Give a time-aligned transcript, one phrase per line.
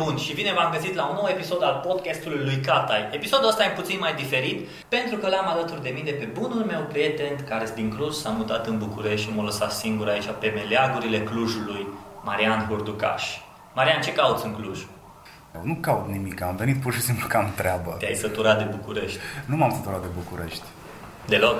[0.00, 0.18] Bună ziua, oameni buni!
[0.18, 3.08] Și bine v-am găsit la un nou episod al podcastului lui Catai.
[3.12, 6.82] Episodul ăsta e puțin mai diferit pentru că l-am alături de mine pe bunul meu
[6.92, 11.20] prieten care din Cluj s-a mutat în București și m-a lăsat singur aici pe meleagurile
[11.20, 11.86] Clujului,
[12.22, 13.24] Marian Hurducaș.
[13.74, 14.78] Marian, ce cauți în Cluj?
[15.54, 17.96] Eu nu caut nimic, am venit pur și simplu că am treabă.
[17.98, 19.18] Te-ai săturat de București?
[19.46, 20.64] Nu m-am săturat de București.
[21.26, 21.58] Deloc?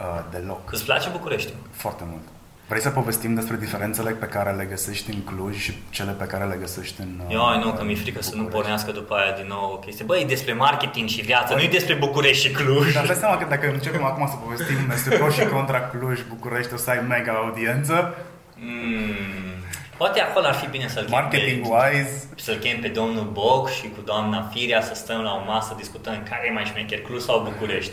[0.00, 0.72] Uh, deloc.
[0.72, 1.52] Îți place București?
[1.70, 2.33] Foarte mult.
[2.68, 6.44] Vrei să povestim despre diferențele pe care le găsești în Cluj și cele pe care
[6.44, 9.46] le găsești în Eu, ai nu, că mi-e frică să nu pornească după aia din
[9.48, 10.04] nou o chestie.
[10.04, 12.92] Băi, e despre marketing și viață, nu e despre București și Cluj.
[12.92, 16.74] Dar dai seama că dacă începem acum să povestim despre pro și contra Cluj, București,
[16.74, 18.16] o să ai mega audiență.
[18.56, 19.53] Mm,
[19.96, 23.82] poate acolo ar fi bine să-l chem pe, Marketing-wise, să-l chem pe domnul Boc și
[23.82, 27.22] cu doamna Firea să stăm la o masă să discutăm care e mai șmecher, Cluj
[27.22, 27.92] sau București.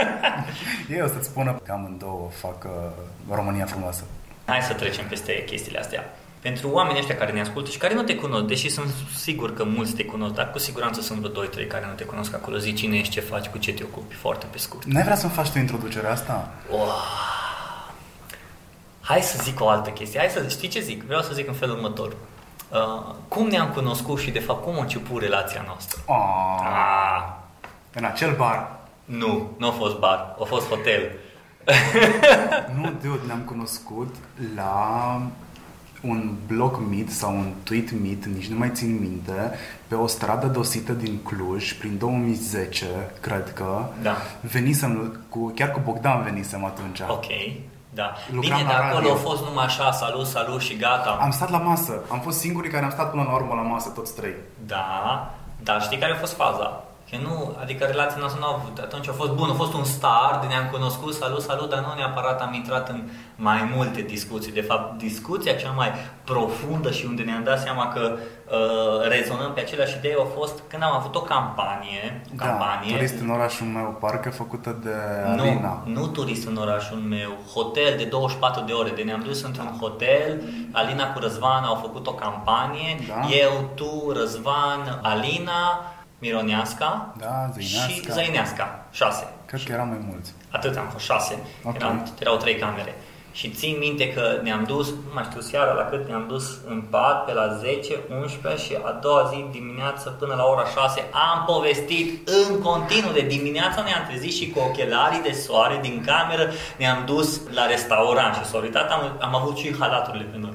[0.94, 2.70] ei o să-ți spună că amândouă fac uh,
[3.30, 4.04] România frumoasă.
[4.44, 6.14] Hai să trecem peste chestiile astea.
[6.40, 9.64] Pentru oamenii ăștia care ne ascultă și care nu te cunosc, deși sunt sigur că
[9.64, 12.72] mulți te cunosc, dar cu siguranță sunt vreo 2-3 care nu te cunosc acolo, zi
[12.72, 14.84] cine ești, ce faci, cu ce te ocupi, foarte pe scurt.
[14.84, 16.50] N-ai vrea să-mi faci tu introducerea asta?
[16.70, 17.45] Oh.
[19.06, 20.18] Hai să zic o altă chestie.
[20.18, 21.02] Hai să știi ce zic?
[21.02, 22.16] Vreau să zic în felul următor.
[22.72, 26.00] Uh, cum ne-am cunoscut și de fapt cum a început relația noastră?
[26.06, 27.24] Oh, Ah,
[27.94, 28.78] în acel bar.
[29.04, 31.00] nu, nu a fost bar, a fost hotel.
[32.76, 34.14] Nu, dude, ne-am cunoscut
[34.54, 35.20] la
[36.02, 39.50] un blog meet sau un tweet meet, nici nu mai țin minte,
[39.88, 42.86] pe o stradă dosită din Cluj, prin 2010,
[43.20, 43.84] cred că.
[44.02, 44.16] Da.
[44.40, 47.00] Venisem, cu, chiar cu Bogdan venisem atunci.
[47.08, 47.24] Ok,
[48.00, 48.12] da.
[48.32, 49.12] Lucram Bine, la dar acolo radio.
[49.12, 51.18] a fost numai așa, salut, salut și gata.
[51.20, 51.92] Am stat la masă.
[52.08, 54.34] Am fost singurii care am stat până la urmă la masă, toți trei.
[54.66, 54.86] Da,
[55.62, 56.82] dar știi care a fost faza?
[57.10, 59.84] Că nu, adică relația noastră nu a avut, atunci a fost bun, a fost un
[59.84, 63.02] start, ne-am cunoscut, salut, salut, dar nu neapărat am intrat în
[63.36, 64.52] mai multe discuții.
[64.52, 65.90] De fapt, discuția cea mai
[66.24, 70.82] profundă și unde ne-am dat seama că uh, rezonăm pe aceleași idei a fost când
[70.82, 74.94] am avut o campanie, o Da, campanie turist în orașul meu, parcă făcută de
[75.26, 75.82] Alina.
[75.84, 78.90] nu, nu turist în orașul meu, hotel de 24 de ore.
[78.90, 80.42] De ne-am dus într-un hotel,
[80.72, 83.28] Alina cu Răzvan au făcut o campanie, Da.
[83.42, 85.80] eu, tu, Răzvan, Alina,
[86.18, 88.12] Mironeasca Da, și Zăineasca.
[88.12, 88.84] Zăineasca.
[88.90, 89.32] Șase.
[89.46, 90.32] Cred că erau mai mulți.
[90.50, 91.38] Atât am fost, șase.
[91.64, 91.74] Ok.
[91.74, 92.94] Erau, erau trei camere.
[93.32, 96.80] Și țin minte că ne-am dus, nu mai știu seara la cât ne-am dus în
[96.90, 101.44] pat, pe la 10, 11 și a doua zi dimineață până la ora 6 am
[101.46, 107.02] povestit în continuu de dimineața ne-am trezit și cu ochelarii de soare din cameră ne-am
[107.06, 110.54] dus la restaurant și s-a uitat, am, am avut și halaturile pe noi.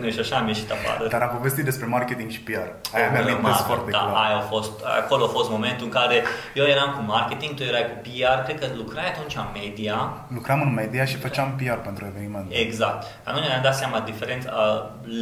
[0.00, 1.08] Nu și așa am ieșit afară.
[1.08, 2.68] Dar am povestit despre marketing și PR.
[2.94, 4.24] Aia mi-am Urmă, amintesc foarte da, clar.
[4.24, 4.72] aia a fost,
[5.02, 6.22] acolo a fost momentul în care
[6.54, 9.96] eu eram cu marketing, tu erai cu PR, cred că lucrai atunci în media,
[10.28, 12.54] Lucram în media și făceam PR pentru evenimente.
[12.54, 13.06] Exact.
[13.24, 14.50] Atunci ne-am dat seama diferența,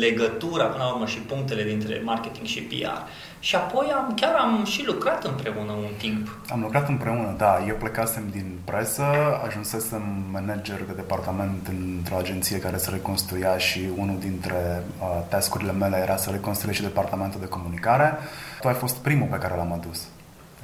[0.01, 3.01] legătura până la urmă și punctele dintre marketing și PR.
[3.39, 6.39] Și apoi am, chiar am și lucrat împreună un timp.
[6.51, 7.65] Am lucrat împreună, da.
[7.69, 9.05] Eu plecasem din presă,
[9.47, 10.03] ajunsesem
[10.33, 16.17] manager de departament într-o agenție care se reconstruia și unul dintre uh, tascurile mele era
[16.17, 18.19] să reconstruiești și departamentul de comunicare.
[18.61, 20.03] Tu ai fost primul pe care l-am adus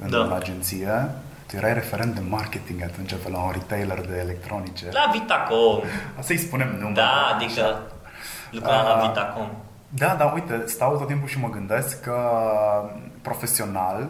[0.03, 0.35] în Da.
[0.35, 1.07] agenție.
[1.47, 4.85] Tu erai referent de marketing atunci pe la un retailer de electronice.
[4.91, 5.79] La Vitacom.
[6.19, 6.93] Să-i spunem numele.
[6.93, 7.79] Da, adică
[8.51, 9.07] lucram la Ah.
[9.07, 9.47] Vitacom.
[9.89, 12.15] Da, da, uite, stau tot timpul și mă gândesc că
[13.21, 14.07] profesional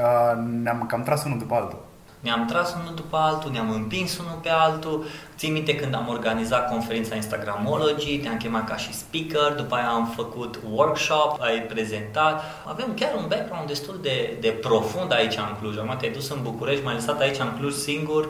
[0.00, 1.84] uh, ne-am cam tras unul după altul.
[2.22, 5.04] Ne-am tras unul după altul, ne-am împins unul pe altul.
[5.36, 10.12] Țin minte când am organizat conferința Instagramology, te-am chemat ca și speaker, după aia am
[10.16, 12.42] făcut workshop, ai prezentat.
[12.66, 15.76] Avem chiar un background destul de, de profund aici în Cluj.
[15.78, 18.28] Acum te-ai dus în București, m-ai lăsat aici în Cluj singur.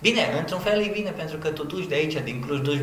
[0.00, 2.80] Bine, într-un fel e bine pentru că tu duci de aici, din Cluj, duci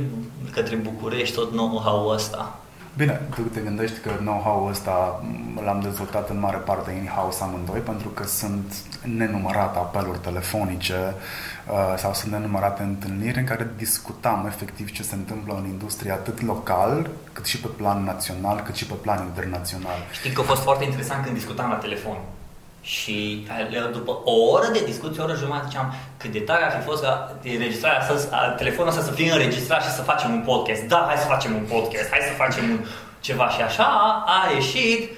[0.52, 2.56] către București tot know-how ăsta.
[2.98, 7.80] Bine, tu te gândești că know-how-ul ăsta m, l-am dezvoltat în mare parte in-house amândoi
[7.80, 11.16] pentru că sunt nenumărate apeluri telefonice
[11.68, 16.42] uh, sau sunt nenumărate întâlniri în care discutam efectiv ce se întâmplă în industrie atât
[16.42, 19.98] local, cât și pe plan național, cât și pe plan internațional.
[20.12, 22.18] Știți că a fost foarte interesant când discutam la telefon.
[22.82, 26.72] Și uh, după o oră de discuție, o oră jumătate, ziceam cât de tare ar
[26.72, 30.42] fi fost ca înregistrarea să, a, telefonul ăsta să fie înregistrat și să facem un
[30.42, 30.82] podcast.
[30.82, 32.80] Da, hai să facem un podcast, hai să facem un,
[33.20, 33.50] ceva.
[33.50, 33.88] Și așa
[34.26, 35.10] a ieșit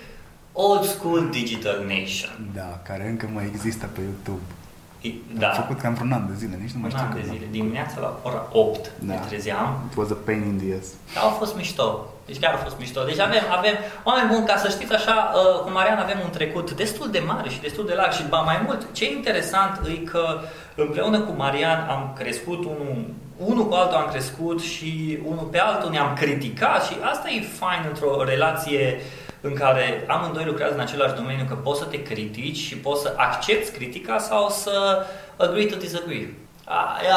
[0.53, 2.31] Old School Digital Nation.
[2.55, 4.41] Da, care încă mai există pe YouTube.
[5.01, 5.47] I- Da.
[5.47, 7.19] Am Da, făcut cam vreun an de zile, nici nu mai un știu an de
[7.21, 7.29] cât.
[7.33, 7.45] zile.
[7.51, 9.13] Dimineața la ora 8 Da.
[9.13, 10.87] ne trezeam It was a pain in the ass.
[11.13, 12.07] Dar au fost mișto.
[12.25, 13.03] Deci chiar a fost mișto.
[13.03, 16.71] Deci avem, avem oameni buni, ca să știți așa, uh, cu Marian avem un trecut
[16.71, 18.87] destul de mare și destul de larg și ba mai mult.
[18.91, 20.39] Ce e interesant e că
[20.75, 23.05] împreună cu Marian am crescut unul,
[23.37, 27.81] unul cu altul am crescut și unul pe altul ne-am criticat și asta e fain
[27.87, 29.01] într-o relație
[29.47, 33.13] în care amândoi lucrează în același domeniu, că poți să te critici și poți să
[33.17, 35.05] accepti critica sau să
[35.37, 36.33] agree to disagree.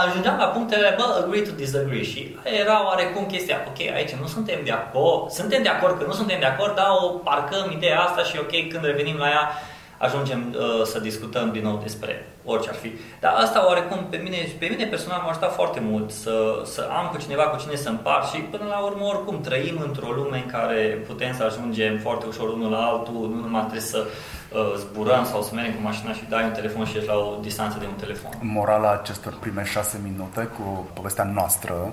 [0.06, 4.60] Ajungeam la punctele, bă, agree to disagree și era oarecum chestia, ok, aici nu suntem
[4.64, 8.22] de acord, suntem de acord că nu suntem de acord, dar o parcăm ideea asta
[8.22, 9.50] și ok, când revenim la ea,
[9.98, 12.92] ajungem uh, să discutăm din nou despre orice ar fi.
[13.20, 17.08] Dar asta oarecum pe mine, pe mine personal m-a ajutat foarte mult să, să am
[17.12, 20.50] cu cineva cu cine să împar și până la urmă oricum trăim într-o lume în
[20.50, 25.24] care putem să ajungem foarte ușor unul la altul, nu numai trebuie să uh, zburăm
[25.24, 27.86] sau să mergem cu mașina și dai un telefon și ești la o distanță de
[27.86, 28.30] un telefon.
[28.40, 31.92] Morala acestor prime șase minute cu povestea noastră uh,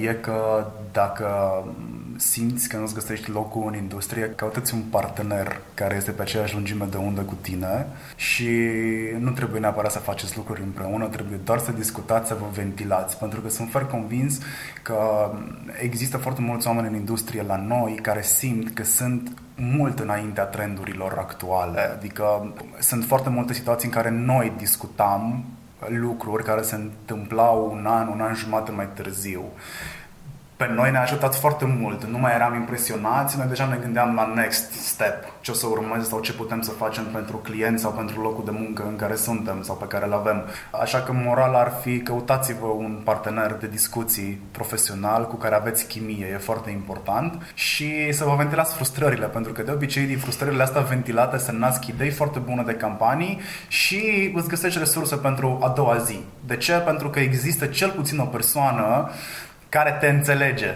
[0.00, 1.28] e că dacă
[2.16, 6.86] simți că nu-ți găsești locul în industrie, caută-ți un partener care este pe aceeași lungime
[6.90, 7.86] de undă cu tine
[8.16, 8.50] și
[9.18, 13.40] nu trebuie neapărat să faceți lucruri împreună, trebuie doar să discutați, să vă ventilați, pentru
[13.40, 14.38] că sunt foarte convins
[14.82, 15.30] că
[15.80, 21.14] există foarte mulți oameni în industrie la noi care simt că sunt mult înaintea trendurilor
[21.18, 21.80] actuale.
[21.80, 25.44] Adică sunt foarte multe situații în care noi discutam
[25.88, 29.44] lucruri care se întâmplau un an, un an jumate mai târziu
[30.56, 32.04] pe noi ne-a ajutat foarte mult.
[32.04, 36.08] Nu mai eram impresionați, noi deja ne gândeam la next step, ce o să urmeze
[36.08, 39.62] sau ce putem să facem pentru client sau pentru locul de muncă în care suntem
[39.62, 40.44] sau pe care îl avem.
[40.70, 46.26] Așa că moral ar fi căutați-vă un partener de discuții profesional cu care aveți chimie,
[46.32, 50.80] e foarte important și să vă ventilați frustrările, pentru că de obicei din frustrările astea
[50.80, 55.96] ventilate se nasc idei foarte bune de campanii și îți găsești resurse pentru a doua
[55.96, 56.20] zi.
[56.46, 56.72] De ce?
[56.72, 59.10] Pentru că există cel puțin o persoană
[59.74, 60.74] care te înțelege.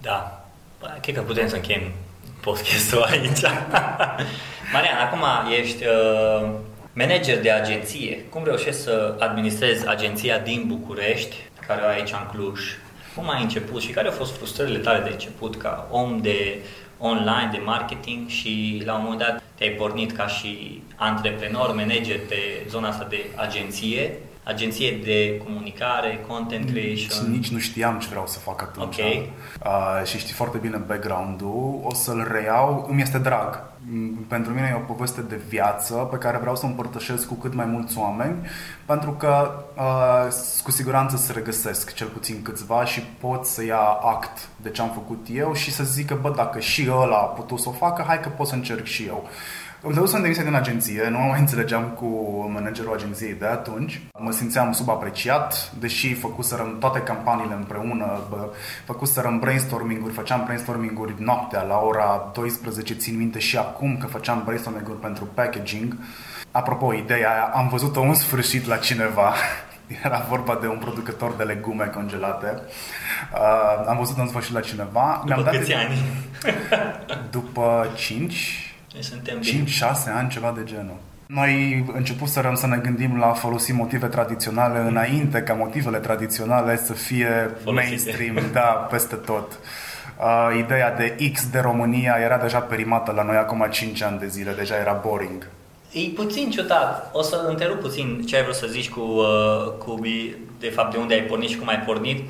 [0.00, 0.44] Da.
[1.00, 1.92] Cred că putem să încheiem
[2.40, 3.40] podcastul aici.
[4.72, 6.48] Marian, acum ești uh,
[6.92, 8.24] manager de agenție.
[8.30, 11.36] Cum reușești să administrezi agenția din București,
[11.66, 12.60] care o ai aici în Cluj?
[13.16, 16.58] Cum ai început și care au fost frustrările tale de început ca om de
[16.98, 22.66] online, de marketing și la un moment dat te-ai pornit ca și antreprenor, manager pe
[22.68, 27.30] zona asta de agenție agenție de comunicare, content creation.
[27.30, 28.98] Nici nu știam ce vreau să fac atunci.
[28.98, 29.32] Okay.
[29.64, 31.80] Uh, și știi foarte bine background-ul.
[31.82, 32.86] O să-l reiau.
[32.90, 33.66] Îmi este drag.
[34.28, 37.54] Pentru mine e o poveste de viață pe care vreau să o împărtășesc cu cât
[37.54, 38.36] mai mulți oameni,
[38.84, 44.48] pentru că uh, cu siguranță se regăsesc cel puțin câțiva și pot să ia act
[44.56, 47.68] de ce am făcut eu și să zică, bă, dacă și ăla a putut să
[47.68, 49.28] o facă, hai că pot să încerc și eu.
[49.80, 52.06] Îmi dădusem să demisia din agenție, nu mai înțelegeam cu
[52.52, 54.00] managerul agenției de atunci.
[54.18, 58.20] Mă simțeam subapreciat, deși făcuserăm toate campaniile împreună,
[58.84, 65.00] făcuserăm brainstorming-uri, făceam brainstorming-uri noaptea la ora 12, țin minte și acum că făceam brainstorming-uri
[65.00, 65.96] pentru packaging.
[66.50, 69.34] Apropo, ideea aia, am văzut-o în sfârșit la cineva.
[70.04, 72.62] Era vorba de un producător de legume congelate.
[73.32, 75.22] Uh, am văzut-o în sfârșit la cineva.
[75.26, 75.98] După Mi-am câți dat ani?
[77.30, 80.96] După 5 noi suntem 5-6 ani, ceva de genul.
[81.26, 86.92] Noi început să ne gândim la a folosi motive tradiționale înainte ca motivele tradiționale să
[86.92, 87.88] fie Folosite.
[87.88, 89.58] mainstream, da, peste tot.
[90.18, 94.26] Uh, ideea de X de România era deja perimată la noi acum 5 ani de
[94.26, 95.48] zile, deja era boring.
[95.92, 97.10] E puțin ciudat.
[97.12, 100.00] O să întrerup puțin ce ai vrut să zici cu, uh, cu
[100.58, 102.22] de fapt de unde ai pornit și cum ai pornit.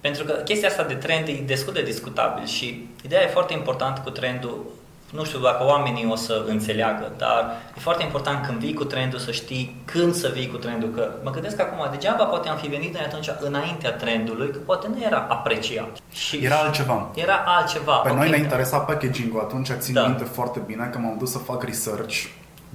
[0.00, 4.00] Pentru că chestia asta de trend e destul de discutabil și ideea e foarte importantă
[4.04, 4.66] cu trendul
[5.10, 9.18] nu știu dacă oamenii o să înțeleagă, dar e foarte important când vii cu trendul
[9.18, 12.68] să știi când să vii cu trendul, că mă gândesc acum, degeaba poate am fi
[12.68, 15.98] venit noi atunci înaintea trendului, că poate nu era apreciat.
[16.12, 17.10] Și era altceva.
[17.14, 17.96] Era altceva.
[17.96, 18.20] Pe okay.
[18.20, 20.06] noi ne interesa packaging-ul, atunci țin da.
[20.06, 22.24] minte foarte bine că m-am dus să fac research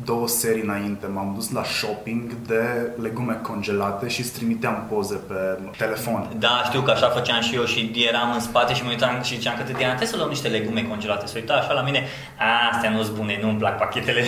[0.03, 5.59] două serii înainte m-am dus la shopping de legume congelate și îți trimiteam poze pe
[5.77, 6.27] telefon.
[6.39, 9.35] Da, știu că așa făceam și eu și eram în spate și mă uitam și
[9.35, 11.25] ziceam că Diana, trebuie să luăm niște legume congelate.
[11.25, 12.03] Se uita așa la mine,
[12.71, 14.23] astea nu sunt bune, nu-mi plac pachetele.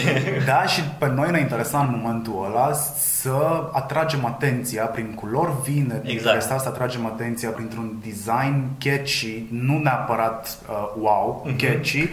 [0.46, 6.02] Da, și pe noi ne interesa în momentul ăla să atragem atenția prin culori vine,
[6.04, 6.42] exact.
[6.42, 11.56] să atragem atenția printr-un design catchy, nu neapărat uh, wow, uh-huh.
[11.58, 12.10] catchy,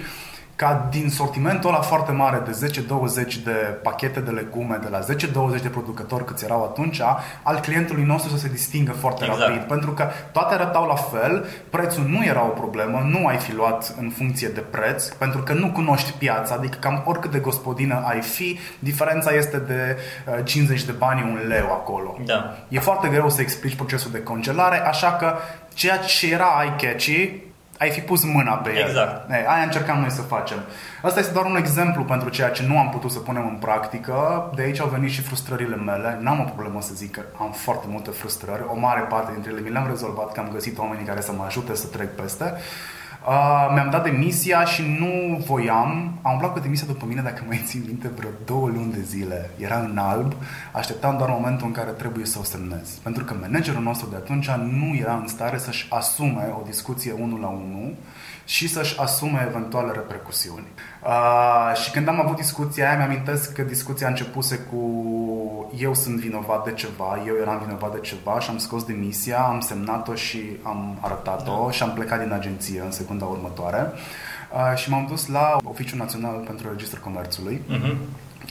[0.57, 2.71] ca din sortimentul ăla foarte mare de
[3.31, 3.51] 10-20 de
[3.83, 4.99] pachete de legume, de la
[5.59, 7.01] 10-20 de producători câți erau atunci,
[7.43, 9.41] al clientului nostru să se distingă foarte exact.
[9.41, 9.63] rapid.
[9.63, 13.95] Pentru că toate arătau la fel, prețul nu era o problemă, nu ai fi luat
[13.99, 18.21] în funcție de preț, pentru că nu cunoști piața, adică cam oricât de gospodină ai
[18.21, 19.97] fi, diferența este de
[20.45, 22.19] 50 uh, de bani un leu acolo.
[22.25, 22.57] Da.
[22.69, 25.35] E foarte greu să explici procesul de congelare, așa că
[25.75, 28.89] ceea ce era eye-catchy ai fi pus mâna pe el.
[28.89, 29.31] Exact.
[29.31, 30.59] Ei, aia încercam noi să facem.
[31.03, 34.51] Asta este doar un exemplu pentru ceea ce nu am putut să punem în practică.
[34.55, 36.19] De aici au venit și frustrările mele.
[36.21, 38.65] N-am o problemă să zic că am foarte multe frustrări.
[38.69, 41.45] O mare parte dintre ele mi le-am rezolvat, că am găsit oamenii care să mă
[41.47, 42.55] ajute să trec peste.
[43.27, 46.19] Uh, mi-am dat demisia și nu voiam.
[46.23, 49.51] Am umblat cu demisia după mine, dacă mai țin minte, vreo două luni de zile.
[49.59, 50.35] Era în alb,
[50.73, 52.91] așteptam doar momentul în care trebuie să o semnez.
[53.03, 57.41] Pentru că managerul nostru de atunci nu era în stare să-și asume o discuție unul
[57.41, 57.95] la unul
[58.45, 60.67] și să-și asume eventuale repercusiuni.
[61.03, 64.81] Uh, și când am avut discuția aia, mi-amintesc că discuția a începuse cu
[65.79, 69.61] eu sunt vinovat de ceva, eu eram vinovat de ceva și am scos demisia, am
[69.61, 71.71] semnat-o și am arătat-o da.
[71.71, 73.93] și am plecat din agenție în secunda următoare.
[74.53, 77.63] Uh, și m-am dus la Oficiul Național pentru Registrul Comerțului.
[77.71, 77.97] Uh-huh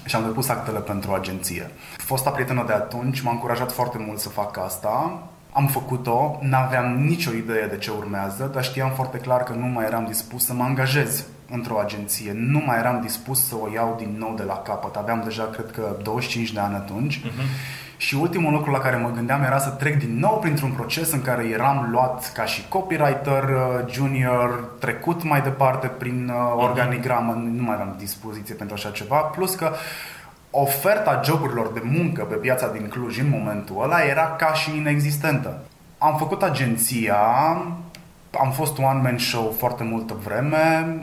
[0.05, 1.71] și am depus actele pentru agenție.
[1.97, 7.31] Fosta prietenă de atunci m-a încurajat foarte mult să fac asta am făcut-o, n-aveam nicio
[7.31, 10.63] idee de ce urmează, dar știam foarte clar că nu mai eram dispus să mă
[10.63, 12.31] angajez într-o agenție.
[12.35, 14.95] Nu mai eram dispus să o iau din nou de la capăt.
[14.95, 17.19] Aveam deja, cred că, 25 de ani atunci.
[17.19, 17.81] Uh-huh.
[17.97, 21.21] Și ultimul lucru la care mă gândeam era să trec din nou printr-un proces în
[21.21, 26.63] care eram luat ca și copywriter uh, junior, trecut mai departe prin uh, mhm.
[26.63, 29.71] organigramă, nu mai aveam dispoziție pentru așa ceva, plus că
[30.55, 35.57] oferta joburilor de muncă pe piața din Cluj în momentul ăla era ca și inexistentă.
[35.97, 37.17] Am făcut agenția,
[38.39, 40.97] am fost one-man show foarte multă vreme,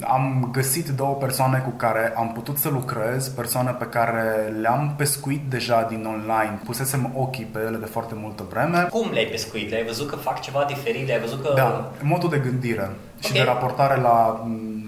[0.00, 5.40] am găsit două persoane cu care am putut să lucrez, persoane pe care le-am pescuit
[5.48, 8.86] deja din online, pusesem ochii pe ele de foarte multă vreme.
[8.90, 9.70] Cum le-ai pescuit?
[9.70, 11.06] Le-ai văzut că fac ceva diferit?
[11.06, 11.52] Le-ai văzut că...
[11.56, 12.96] Da, modul de gândire okay.
[13.20, 14.81] și de raportare la Uh,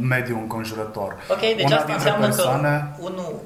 [0.00, 1.16] mediul înconjurător.
[1.30, 2.92] Ok, deci Una asta înseamnă persoane...
[2.96, 3.40] că unul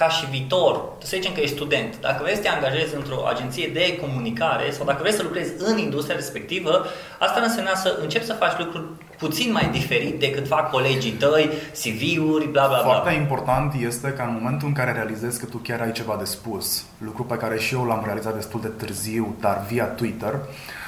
[0.00, 3.70] ca și viitor, să zicem că ești student, dacă vrei să te angajezi într-o agenție
[3.72, 6.84] de comunicare sau dacă vrei să lucrezi în industria respectivă,
[7.18, 8.84] asta înseamnă să începi să faci lucruri
[9.18, 12.92] puțin mai diferit decât fac colegii tăi, CV-uri, bla bla bla.
[12.92, 16.24] Foarte important este că în momentul în care realizezi că tu chiar ai ceva de
[16.24, 20.79] spus, lucru pe care și eu l-am realizat destul de târziu, dar via Twitter, uh,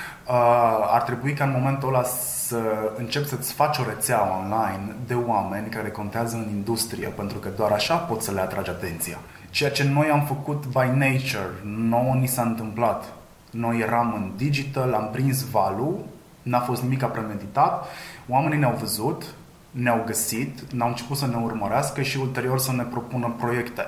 [0.92, 2.60] ar trebui ca în momentul ăla să
[2.96, 7.70] începi să-ți faci o rețea online de oameni care contează în industrie, pentru că doar
[7.70, 9.18] așa poți să le atragi atenția.
[9.50, 13.04] Ceea ce noi am făcut by nature, nouă ni s-a întâmplat.
[13.50, 15.98] Noi eram în digital, am prins valul,
[16.42, 17.86] n-a fost nimic premeditat,
[18.28, 19.24] oamenii ne-au văzut,
[19.70, 23.82] ne-au găsit, ne-au început să ne urmărească și ulterior să ne propună proiecte.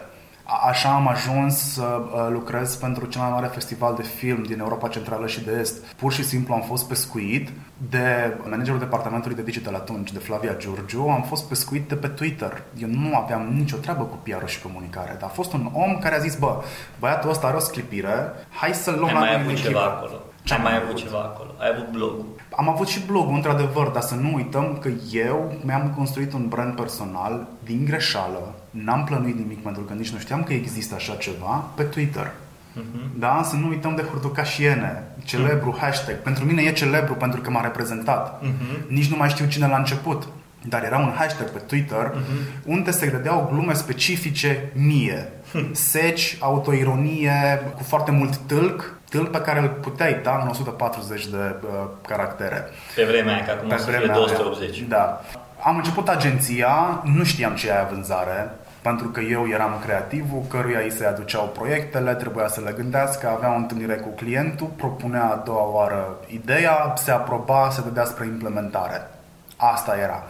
[0.44, 4.88] Așa am ajuns să uh, lucrez pentru cel mai mare festival de film din Europa
[4.88, 5.84] Centrală și de Est.
[5.84, 7.48] Pur și simplu am fost pescuit
[7.90, 11.08] de managerul departamentului de digital atunci, de Flavia Giurgiu.
[11.08, 12.62] Am fost pescuit de pe Twitter.
[12.78, 16.14] Eu nu aveam nicio treabă cu PR și comunicare, dar a fost un om care
[16.14, 16.62] a zis, bă,
[16.98, 20.20] băiatul ăsta are o sclipire, hai să-l luăm Ai mai avut ceva acolo.
[20.42, 21.50] Ce ai mai avut ceva acolo?
[21.58, 22.24] Ai avut blogul.
[22.56, 26.74] Am avut și blogul, într-adevăr, dar să nu uităm că eu mi-am construit un brand
[26.74, 28.54] personal din greșeală.
[28.70, 32.26] N-am plănuit nimic pentru că nici nu știam că există așa ceva pe Twitter.
[32.26, 33.18] Uh-huh.
[33.18, 33.42] Da?
[33.44, 35.80] Să nu uităm de hurducașiene, celebru uh-huh.
[35.80, 36.14] hashtag.
[36.16, 38.42] Pentru mine e celebru pentru că m-a reprezentat.
[38.42, 38.88] Uh-huh.
[38.88, 40.28] Nici nu mai știu cine l-a început.
[40.68, 42.64] Dar era un hashtag pe Twitter uh-huh.
[42.64, 45.28] unde se credeau glume specifice mie.
[45.72, 51.36] Seci, autoironie, cu foarte mult tâlc tâlc pe care îl puteai da în 140 de
[51.36, 51.70] uh,
[52.08, 52.70] caractere.
[52.94, 54.76] Pe vremea aia, că acum pe o să fie 280.
[54.76, 55.20] Aia, da.
[55.64, 58.50] Am început agenția, nu știam ce aia vânzare,
[58.82, 63.52] pentru că eu eram creativul, căruia îi se aduceau proiectele, trebuia să le gândească, avea
[63.52, 69.10] o întâlnire cu clientul, propunea a doua oară ideea, se aproba, se dădea spre implementare.
[69.56, 70.22] Asta era.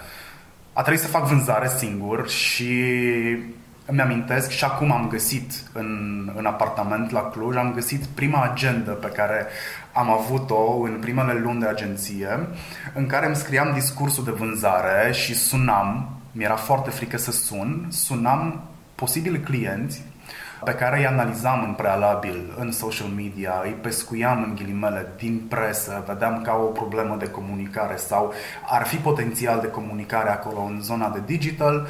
[0.73, 2.75] A trebuit să fac vânzare singur și
[3.87, 8.91] îmi amintesc și acum am găsit în, în apartament la Cluj, am găsit prima agendă
[8.91, 9.47] pe care
[9.93, 12.49] am avut-o în primele luni de agenție,
[12.95, 18.62] în care îmi scriam discursul de vânzare și sunam, mi-era foarte frică să sun, sunam
[18.95, 20.03] posibili clienți
[20.64, 26.05] pe care îi analizam în prealabil în social media, îi pescuiam în ghilimele din presă,
[26.07, 28.33] vedeam că au o problemă de comunicare sau
[28.69, 31.87] ar fi potențial de comunicare acolo în zona de digital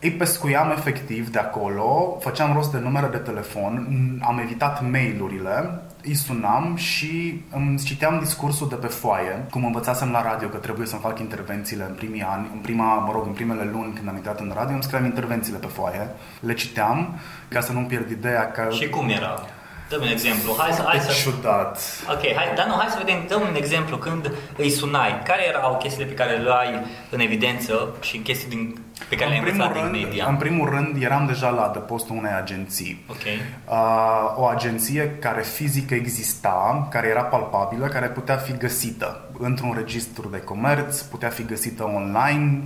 [0.00, 3.86] îi pescuiam efectiv de acolo, făceam rost de numere de telefon,
[4.22, 10.22] am evitat mail-urile, îi sunam și îmi citeam discursul de pe foaie, cum învățasem la
[10.22, 13.68] radio că trebuie să-mi fac intervențiile în primii ani, în prima, mă rog, în primele
[13.72, 16.08] luni când am intrat în radio, îmi scriam intervențiile pe foaie,
[16.40, 18.68] le citeam ca să nu pierd ideea că...
[18.70, 19.46] Și cum era?
[19.88, 20.54] Dăm un exemplu.
[20.58, 21.12] Hai să, hai să...
[21.22, 21.80] Ciudat.
[22.10, 25.22] Ok, hai, dar nu, hai să vedem, dăm un exemplu când îi sunai.
[25.24, 29.42] Care erau chestiile pe care le ai în evidență și chestii din Pe care în,
[29.44, 30.26] primul rând, media.
[30.28, 33.04] în primul rând, eram deja la adăpostul unei agenții.
[33.08, 33.40] Okay.
[33.68, 40.28] Uh, o agenție care fizică exista, care era palpabilă, care putea fi găsită într-un registru
[40.28, 42.62] de comerț, putea fi găsită online,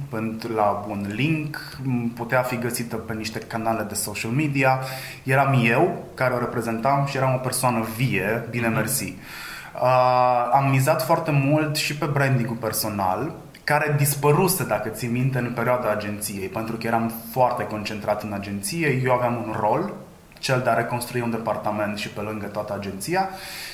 [0.54, 1.78] la un link,
[2.14, 4.78] putea fi găsită pe niște canale de social media.
[5.22, 8.74] Eram eu care o reprezentam și eram o persoană vie, bine mm-hmm.
[8.74, 9.16] mersi.
[9.74, 13.34] Uh, am mizat foarte mult și pe branding personal,
[13.64, 19.00] care dispăruse, dacă ții minte, în perioada agenției, pentru că eram foarte concentrat în agenție,
[19.04, 19.92] eu aveam un rol,
[20.38, 23.28] cel de a reconstrui un departament și pe lângă toată agenția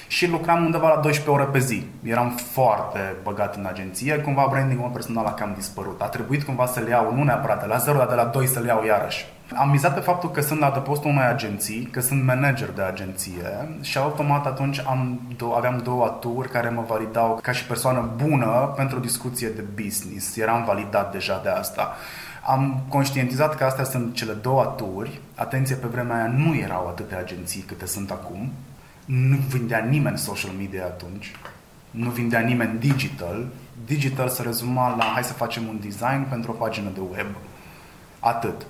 [0.06, 1.86] și lucram undeva la 12 ore pe zi.
[2.02, 6.02] Eram foarte băgat în agenție, cumva branding-ul personal a cam dispărut.
[6.02, 8.64] A trebuit cumva să-l iau, nu neapărat de la 0, dar de la 2 să-l
[8.64, 9.26] iau iarăși.
[9.54, 13.68] Am mizat pe faptul că sunt la adăpostul unei agenții, că sunt manager de agenție
[13.80, 18.72] și automat atunci am do- aveam două aturi care mă validau ca și persoană bună
[18.76, 20.36] pentru o discuție de business.
[20.36, 21.96] Eram validat deja de asta.
[22.46, 25.20] Am conștientizat că astea sunt cele două aturi.
[25.34, 28.52] Atenție, pe vremea aia nu erau atâtea agenții câte sunt acum.
[29.04, 31.32] Nu vindea nimeni social media atunci.
[31.90, 33.46] Nu vindea nimeni digital.
[33.86, 37.26] Digital se rezuma la hai să facem un design pentru o pagină de web.
[38.20, 38.66] Atât.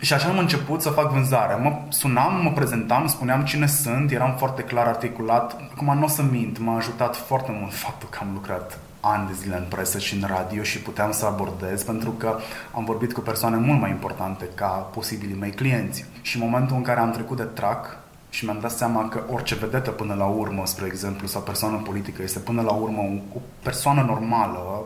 [0.00, 1.54] Și așa am început să fac vânzare.
[1.54, 5.56] Mă sunam, mă prezentam, spuneam cine sunt, eram foarte clar articulat.
[5.72, 9.32] Acum nu o să mint, m-a ajutat foarte mult faptul că am lucrat ani de
[9.32, 12.38] zile în presă și în radio și puteam să abordez pentru că
[12.74, 16.04] am vorbit cu persoane mult mai importante ca posibilii mei clienți.
[16.22, 17.96] Și în momentul în care am trecut de track
[18.30, 22.22] și mi-am dat seama că orice vedetă până la urmă, spre exemplu, sau persoană politică,
[22.22, 23.00] este până la urmă
[23.34, 24.84] o persoană normală,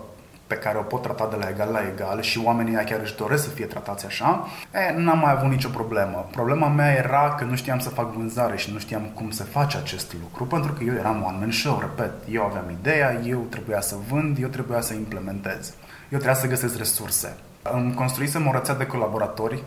[0.48, 3.42] pe care o pot trata de la egal la egal și oamenii chiar își doresc
[3.42, 6.28] să fie tratați așa, e, n-am mai avut nicio problemă.
[6.30, 9.76] Problema mea era că nu știam să fac vânzare și nu știam cum se face
[9.76, 12.12] acest lucru, pentru că eu eram one-man show, repet.
[12.30, 15.72] Eu aveam ideea, eu trebuia să vând, eu trebuia să implementez.
[16.08, 17.36] Eu trebuia să găsesc resurse.
[17.62, 19.62] Îmi construisem o rețea de colaboratori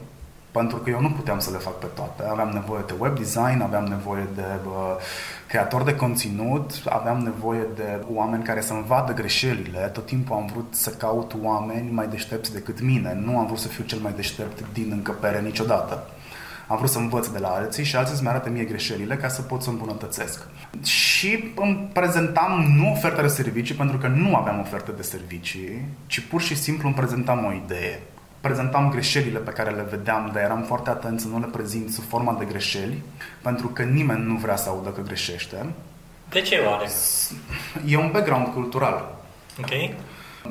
[0.51, 2.23] pentru că eu nu puteam să le fac pe toate.
[2.29, 4.95] Aveam nevoie de web design, aveam nevoie de uh,
[5.47, 9.79] creator de conținut, aveam nevoie de oameni care să-mi vadă greșelile.
[9.79, 13.21] Tot timpul am vrut să caut oameni mai deștepți decât mine.
[13.25, 16.03] Nu am vrut să fiu cel mai deștept din încăpere niciodată.
[16.67, 19.41] Am vrut să învăț de la alții și alții să-mi arate mie greșelile ca să
[19.41, 20.47] pot să îmbunătățesc.
[20.83, 26.19] Și îmi prezentam nu oferte de servicii, pentru că nu aveam oferte de servicii, ci
[26.19, 27.99] pur și simplu îmi prezentam o idee
[28.41, 32.03] prezentam greșelile pe care le vedeam, dar eram foarte atent să nu le prezint sub
[32.07, 33.03] forma de greșeli,
[33.41, 35.65] pentru că nimeni nu vrea să audă că greșește.
[36.29, 36.87] De ce oare?
[37.85, 39.15] E un background cultural.
[39.59, 39.95] Ok.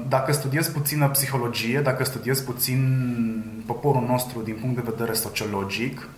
[0.08, 2.82] Dacă studiezi puțină psihologie, dacă studiezi puțin
[3.66, 6.08] poporul nostru din punct de vedere sociologic,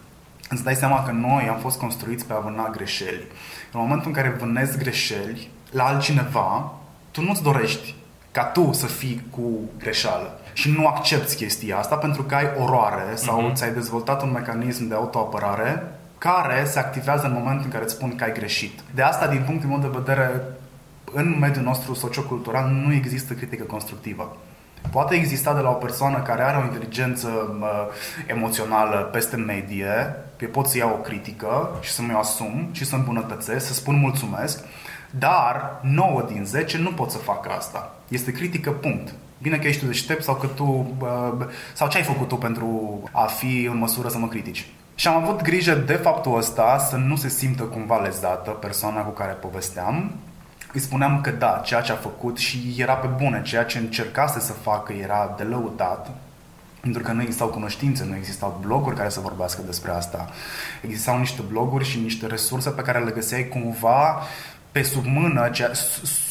[0.48, 3.26] îți dai seama că noi am fost construiți pe a vâna greșeli.
[3.72, 6.74] În momentul în care vânezi greșeli la altcineva,
[7.10, 7.94] tu nu-ți dorești
[8.30, 13.14] ca tu să fii cu greșeală și nu accepti chestia asta pentru că ai oroare
[13.14, 13.54] sau uh-huh.
[13.54, 15.82] ți-ai dezvoltat un mecanism de autoapărare
[16.18, 18.80] care se activează în momentul în care îți spun că ai greșit.
[18.94, 20.42] De asta, din punctul meu de vedere,
[21.12, 24.36] în mediul nostru sociocultural nu există critică constructivă.
[24.90, 27.28] Poate exista de la o persoană care are o inteligență
[27.60, 27.68] uh,
[28.26, 32.94] emoțională peste medie, eu pot să iau o critică și să mi-o asum și să
[32.94, 34.64] îmbunătățesc, să spun mulțumesc,
[35.10, 37.94] dar 9 din 10 nu pot să facă asta.
[38.08, 39.14] Este critică, punct.
[39.42, 40.96] Bine că ești deștept sau că tu
[41.72, 44.66] sau ce ai făcut tu pentru a fi în măsură să mă critici.
[44.94, 49.10] Și am avut grijă de faptul ăsta să nu se simtă cumva lezată persoana cu
[49.10, 50.12] care povesteam.
[50.72, 54.40] Îi spuneam că da, ceea ce a făcut și era pe bune, ceea ce încercase
[54.40, 56.10] să facă era de lăudat,
[56.80, 60.28] pentru că nu existau cunoștințe, nu existau bloguri care să vorbească despre asta.
[60.82, 64.22] Existau niște bloguri și niște resurse pe care le găseai cumva
[64.72, 65.70] pe sub mână, ce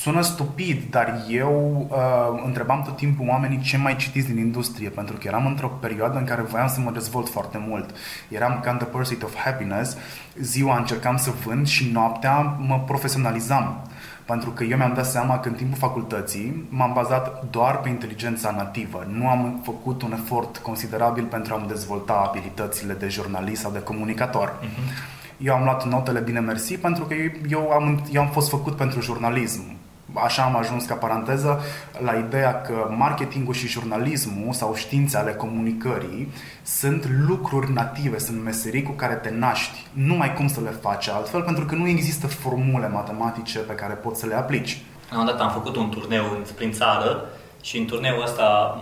[0.01, 5.15] sună stupid, dar eu uh, întrebam tot timpul oamenii ce mai citiți din industrie, pentru
[5.15, 7.89] că eram într-o perioadă în care voiam să mă dezvolt foarte mult.
[8.27, 9.97] Eram ca the pursuit of happiness,
[10.39, 13.81] ziua încercam să vând și noaptea mă profesionalizam.
[14.25, 18.51] Pentru că eu mi-am dat seama că în timpul facultății m-am bazat doar pe inteligența
[18.51, 19.07] nativă.
[19.09, 24.53] Nu am făcut un efort considerabil pentru a-mi dezvolta abilitățile de jurnalist sau de comunicator.
[24.63, 27.13] Uh-huh eu am luat notele bine mersi pentru că
[27.49, 29.79] eu am, eu am fost făcut pentru jurnalism.
[30.13, 31.61] Așa am ajuns ca paranteză
[32.03, 36.31] la ideea că marketingul și jurnalismul sau științe ale comunicării
[36.63, 39.87] sunt lucruri native, sunt meserii cu care te naști.
[39.93, 43.93] Nu mai cum să le faci altfel, pentru că nu există formule matematice pe care
[43.93, 44.83] poți să le aplici.
[45.11, 46.23] Am dat am făcut un turneu
[46.55, 47.25] prin țară
[47.61, 48.77] și în turneul ăsta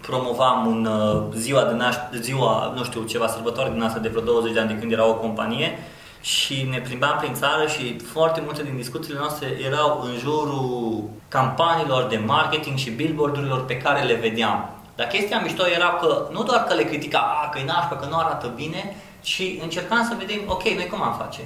[0.00, 4.22] promovam un uh, ziua de naș- ziua, nu știu, ceva sărbătoare din asta de vreo
[4.22, 5.78] 20 de ani de când era o companie
[6.20, 12.02] și ne plimbam prin țară și foarte multe din discuțiile noastre erau în jurul campaniilor
[12.04, 14.70] de marketing și billboardurilor pe care le vedeam.
[14.96, 18.06] Dar chestia mișto era că nu doar că le critica, a, că e nașpa, că
[18.10, 21.40] nu arată bine, ci încercam să vedem, ok, noi cum am face?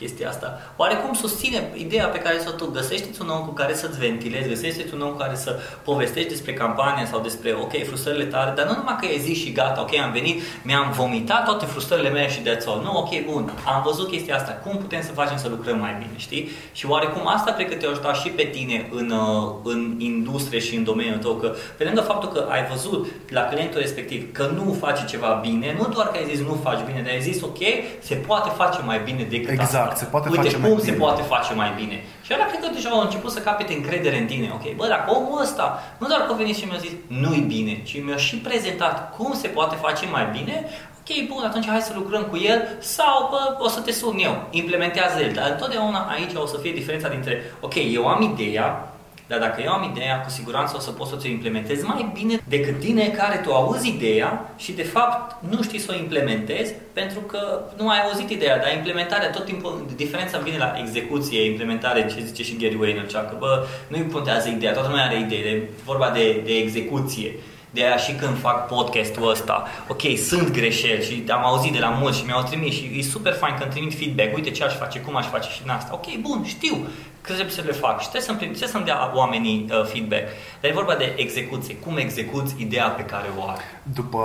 [0.00, 0.48] Chestia asta.
[0.76, 4.94] Oarecum susține ideea pe care să tu găsești un om cu care să-ți ventilezi, găsești
[4.94, 8.74] un om cu care să povestești despre campania sau despre, ok, frustrările tale, dar nu
[8.76, 12.40] numai că e zi și gata, ok, am venit, mi-am vomitat toate frustrările mele și
[12.40, 12.82] de all.
[12.82, 16.16] Nu, ok, bun, am văzut chestia asta, cum putem să facem să lucrăm mai bine,
[16.16, 16.50] știi?
[16.72, 20.76] Și oarecum asta cred că te ajuta și pe tine în, uh, în industrie și
[20.76, 24.76] în domeniul tău, că pe lângă faptul că ai văzut la clientul respectiv că nu
[24.80, 27.58] face ceva bine, nu doar că ai zis nu faci bine, dar ai zis ok,
[27.98, 29.74] se poate face mai bine decât exact.
[29.74, 30.96] asta Exact, se poate Uite face cum mai se bine.
[31.04, 31.96] poate face mai bine.
[32.24, 34.50] Și ăla cred că deja au început să capete încredere în tine.
[34.54, 37.82] Ok, bă, dacă omul ăsta nu doar că a venit și mi-a zis nu-i bine,
[37.82, 40.64] ci mi-a și prezentat cum se poate face mai bine,
[41.00, 44.46] ok, bun, atunci hai să lucrăm cu el sau bă, o să te sun eu,
[44.50, 45.32] implementează el.
[45.32, 48.89] Dar întotdeauna aici o să fie diferența dintre, ok, eu am ideea,
[49.30, 52.40] dar dacă eu am ideea, cu siguranță o să pot să ți-o implementez mai bine
[52.48, 57.20] decât tine care tu auzi ideea și de fapt nu știi să o implementezi pentru
[57.20, 62.24] că nu ai auzit ideea, dar implementarea tot timpul, diferența vine la execuție, implementare, ce
[62.24, 66.10] zice și Gary Vaynerchuk, că bă, nu contează ideea, toată lumea are idee, e vorba
[66.10, 67.32] de, de execuție.
[67.72, 71.88] De aia și când fac podcastul ăsta, ok, sunt greșeli și am auzit de la
[71.88, 75.00] mulți și mi-au trimis și e super fain când trimit feedback, uite ce aș face,
[75.00, 75.90] cum aș face și în asta.
[75.92, 76.86] Ok, bun, știu
[77.20, 80.26] că trebuie să le fac și trebuie să-mi, trebuie să-mi dea oamenii uh, feedback.
[80.60, 83.62] Dar e vorba de execuție, cum execuți ideea pe care o are.
[83.82, 84.18] După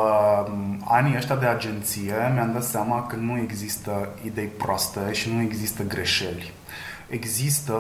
[0.52, 5.42] um, anii ăștia de agenție, mi-am dat seama că nu există idei proaste și nu
[5.42, 6.54] există greșeli.
[7.10, 7.76] Există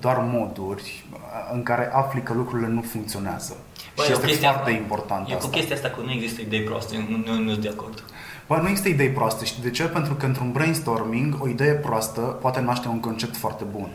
[0.00, 1.18] doar moduri uh,
[1.52, 3.56] în care afli că lucrurile nu funcționează.
[3.96, 5.50] Bă, și e o este chestie- foarte important E cu asta.
[5.50, 8.04] chestia asta că nu există idei proaste, nu, nu, nu sunt de acord.
[8.46, 9.44] Bă, nu există idei proaste.
[9.44, 9.82] Știi de ce?
[9.84, 13.88] Pentru că într-un brainstorming, o idee proastă poate naște un concept foarte bun.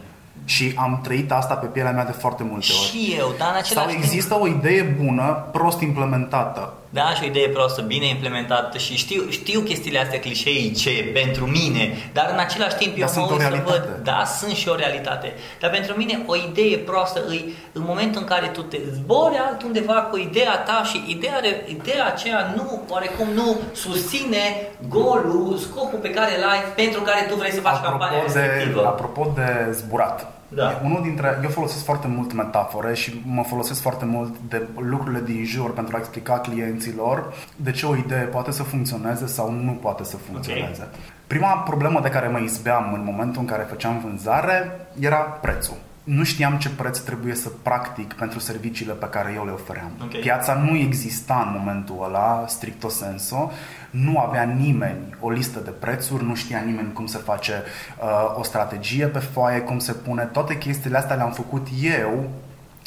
[0.45, 2.89] Și am trăit asta pe pielea mea de foarte multe ori.
[2.89, 4.03] Și eu, dar în Sau același timp...
[4.03, 6.73] există o idee bună, prost implementată.
[6.93, 11.97] Da, și o idee prostă, bine implementată și știu, știu chestiile astea clișeice pentru mine,
[12.13, 13.77] dar în același timp eu Dar mă sunt o uit să realitate.
[13.95, 18.21] văd, da, sunt și o realitate, dar pentru mine o idee prostă îi în momentul
[18.21, 22.81] în care tu te zbori altundeva cu ideea ta și ideea, re- ideea aceea nu,
[22.89, 24.41] oarecum nu susține
[24.87, 28.39] golul, scopul pe care îl ai pentru care tu vrei să faci campania Apropo de,
[28.45, 28.85] respectivă.
[28.87, 30.20] apropo de zburat.
[30.53, 30.71] Da.
[30.71, 35.21] E Unul dintre, eu folosesc foarte mult metafore și mă folosesc foarte mult de lucrurile
[35.25, 39.71] din jur pentru a explica clienților de ce o idee poate să funcționeze sau nu
[39.71, 40.87] poate să funcționeze.
[41.27, 45.75] Prima problemă de care mă izbeam în momentul în care făceam vânzare era prețul.
[46.03, 49.91] Nu știam ce preț trebuie să practic pentru serviciile pe care eu le ofeream.
[50.03, 50.19] Ok.
[50.19, 53.51] Piața nu exista în momentul ăla, stricto senso,
[53.89, 57.63] nu avea nimeni o listă de prețuri, nu știa nimeni cum se face
[58.01, 60.23] uh, o strategie pe foaie, cum se pune.
[60.23, 62.29] Toate chestiile astea le-am făcut eu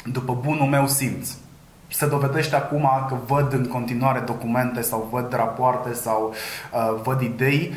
[0.05, 1.29] după bunul meu simț.
[1.87, 6.33] Se dovedește acum că văd în continuare documente sau văd rapoarte sau
[6.73, 7.73] uh, văd idei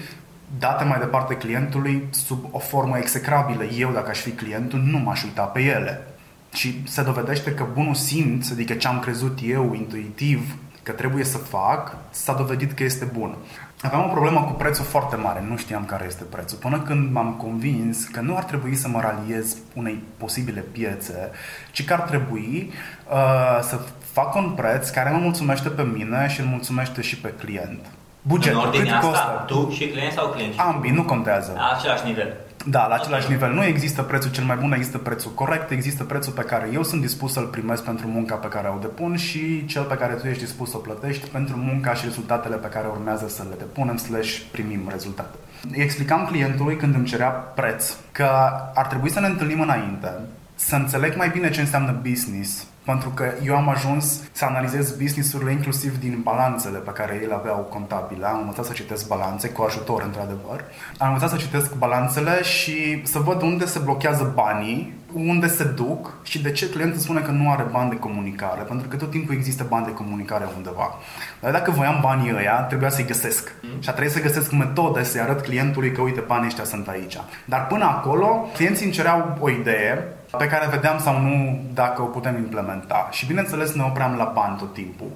[0.59, 3.65] date mai departe clientului sub o formă execrabilă.
[3.65, 6.07] Eu, dacă aș fi clientul, nu m-aș uita pe ele.
[6.53, 11.39] Și se dovedește că bunul simț, adică ce am crezut eu intuitiv că trebuie să
[11.39, 13.37] fac, s-a dovedit că este bun.
[13.83, 17.33] Aveam o problemă cu prețul foarte mare, nu știam care este prețul, până când m-am
[17.33, 21.31] convins că nu ar trebui să mă raliez unei posibile piețe,
[21.73, 22.73] ci că ar trebui
[23.11, 23.81] uh, să
[24.13, 27.87] fac un preț care mă mulțumește pe mine și îl mulțumește și pe client.
[28.29, 29.45] În Bugetul, cât ordinea asta, costă?
[29.47, 30.53] tu și client sau client?
[30.57, 31.53] Ambii, nu contează.
[31.57, 32.37] La același nivel.
[32.67, 33.31] Da, la același Ok.
[33.31, 33.53] nivel.
[33.53, 37.01] Nu există prețul cel mai bun, există prețul corect, există prețul pe care eu sunt
[37.01, 40.43] dispus să-l primesc pentru munca pe care o depun și cel pe care tu ești
[40.43, 44.39] dispus să o plătești pentru munca și rezultatele pe care urmează să le depunem slash
[44.51, 45.37] primim rezultate.
[45.73, 48.29] Îi explicam clientului când îmi cerea preț că
[48.75, 50.09] ar trebui să ne întâlnim înainte,
[50.55, 55.53] să înțeleg mai bine ce înseamnă business, pentru că eu am ajuns să analizez businessurile
[55.53, 58.27] inclusiv din balanțele pe care ele aveau contabile.
[58.27, 60.65] Am învățat să citesc balanțe, cu ajutor într-adevăr.
[60.99, 66.13] Am învățat să citesc balanțele și să văd unde se blochează banii, unde se duc
[66.23, 68.63] și de ce clientul spune că nu are bani de comunicare.
[68.63, 70.95] Pentru că tot timpul există bani de comunicare undeva.
[71.41, 73.53] Dar dacă voiam banii ăia, trebuia să-i găsesc.
[73.79, 77.17] Și a trebuit să găsesc metode să-i arăt clientului că uite, banii ăștia sunt aici.
[77.45, 82.05] Dar până acolo, clienții îmi cereau o idee pe care vedeam sau nu dacă o
[82.05, 83.09] putem implementa.
[83.11, 85.07] Și bineînțeles ne opream la bani tot timpul.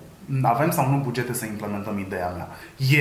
[0.43, 2.49] Avem sau nu bugete să implementăm ideea mea.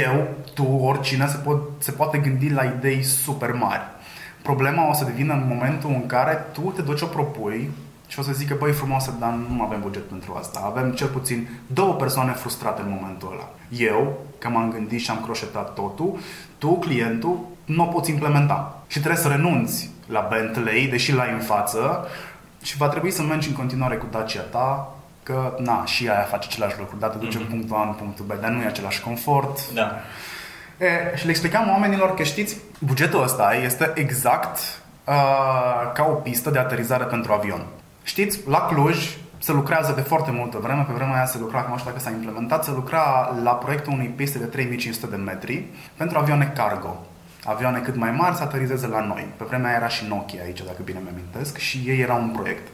[0.05, 3.81] Eu, tu, oricine se, pot, se poate gândi la idei super mari.
[4.41, 7.69] Problema o să devină în momentul în care tu te duci o propui
[8.07, 10.61] și o să zică, băi frumoasă, dar nu avem buget pentru asta.
[10.65, 13.49] Avem cel puțin două persoane frustrate în momentul ăla.
[13.91, 16.19] Eu, că m-am gândit și am croșetat totul,
[16.57, 18.83] tu, clientul, nu o poți implementa.
[18.87, 22.07] Și trebuie să renunți la Bentley, deși l-ai în față,
[22.63, 26.47] și va trebui să mergi în continuare cu Dacia ta, Că, na, și aia face
[26.49, 27.41] același lucru, dar te duce mm-hmm.
[27.41, 29.71] în punctul A, în punctul B, dar nu e același confort.
[29.71, 29.95] Da.
[30.77, 36.49] E, și le explicam oamenilor că știți, bugetul ăsta este exact uh, ca o pistă
[36.49, 37.65] de aterizare pentru avion.
[38.03, 41.77] Știți, la Cluj se lucrează de foarte multă vreme, pe vremea aia se lucra, nu
[41.77, 45.65] știu dacă s-a implementat, se lucra la proiectul unei piste de 3500 de metri
[45.97, 47.05] pentru avioane cargo.
[47.45, 49.27] Avioane cât mai mari să aterizeze la noi.
[49.37, 52.67] Pe vremea aia era și Nokia aici, dacă bine mi-amintesc, și ei era un proiect.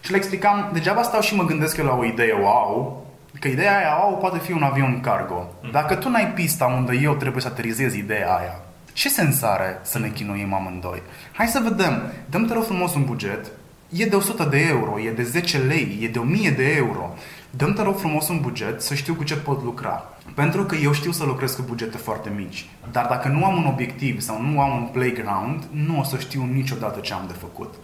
[0.00, 3.06] Și le explicam, degeaba stau și mă gândesc eu la o idee wow,
[3.40, 5.54] că ideea aia wow poate fi un avion cargo.
[5.72, 8.60] Dacă tu n-ai pista unde eu trebuie să aterizez ideea aia,
[8.92, 11.02] ce sens are să ne chinuim amândoi?
[11.32, 13.46] Hai să vedem, dăm te rog frumos un buget,
[13.88, 17.14] e de 100 de euro, e de 10 lei, e de 1000 de euro.
[17.50, 20.04] Dăm te rog frumos un buget să știu cu ce pot lucra.
[20.34, 22.68] Pentru că eu știu să lucrez cu bugete foarte mici.
[22.92, 26.48] Dar dacă nu am un obiectiv sau nu am un playground, nu o să știu
[26.52, 27.74] niciodată ce am de făcut.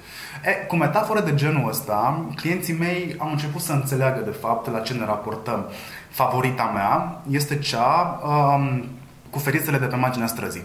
[0.45, 4.81] E, cu metaforă de genul ăsta, clienții mei au început să înțeleagă de fapt la
[4.81, 5.65] ce ne raportăm.
[6.11, 8.85] Favorita mea este cea um,
[9.31, 10.65] cu ferițele de pe marginea străzii.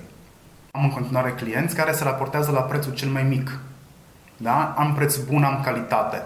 [0.71, 3.59] Am în continuare clienți care se raportează la prețul cel mai mic
[4.41, 4.73] da?
[4.77, 6.23] Am preț bun, am calitate.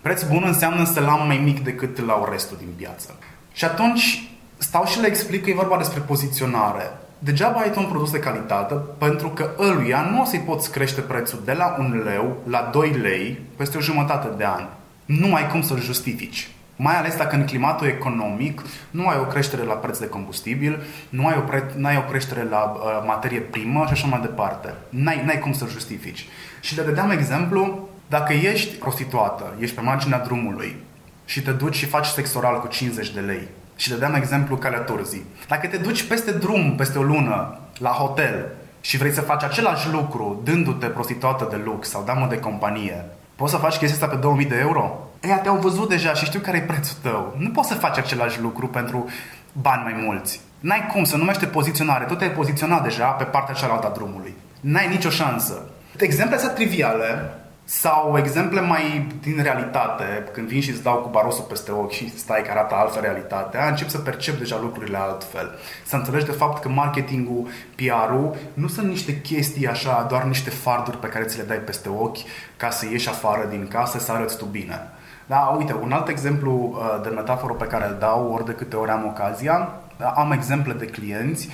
[0.00, 3.14] Preț bun înseamnă să-l am mai mic decât la restul din piață.
[3.52, 6.90] Și atunci stau și le explic că e vorba despre poziționare.
[7.18, 11.00] Degeaba ai tu un produs de calitate pentru că ăluia nu o să-i poți crește
[11.00, 14.66] prețul de la un leu la 2 lei peste o jumătate de an.
[15.04, 16.50] Nu ai cum să-l justifici.
[16.76, 21.26] Mai ales dacă în climatul economic nu ai o creștere la preț de combustibil, nu
[21.26, 24.74] ai o, pre- n-ai o creștere la uh, materie primă și așa mai departe.
[24.88, 26.26] N-ai, n-ai cum să-l justifici.
[26.60, 30.76] Și le dădeam exemplu, dacă ești prostituată, ești pe marginea drumului
[31.24, 34.56] și te duci și faci sex oral cu 50 de lei, și le dăm exemplu
[34.56, 35.24] călătorzii.
[35.48, 38.46] Dacă te duci peste drum, peste o lună, la hotel
[38.80, 43.04] și vrei să faci același lucru dându-te prostituată de lux sau damă de companie,
[43.36, 45.08] poți să faci chestia asta pe 2000 de euro?
[45.22, 47.34] Ei, te-au văzut deja și știu care e prețul tău.
[47.38, 49.08] Nu poți să faci același lucru pentru
[49.52, 50.40] bani mai mulți.
[50.60, 52.04] N-ai cum, să numește poziționare.
[52.04, 54.34] Tu te-ai poziționat deja pe partea cealaltă a drumului.
[54.60, 55.62] N-ai nicio șansă.
[55.96, 57.34] Exemple astea triviale
[57.72, 62.18] sau exemple mai din realitate, când vin și îți dau cu barosul peste ochi și
[62.18, 65.50] stai că arată altfel realitatea, încep să percep deja lucrurile altfel.
[65.86, 70.98] Să înțelegi de fapt că marketingul, PR-ul nu sunt niște chestii așa, doar niște farduri
[70.98, 72.18] pe care ți le dai peste ochi
[72.56, 74.90] ca să ieși afară din casă să arăți tu bine.
[75.26, 78.76] Da, uite, un alt exemplu uh, de metaforă pe care îl dau ori de câte
[78.76, 79.80] ori am ocazia,
[80.14, 81.48] am exemple de clienți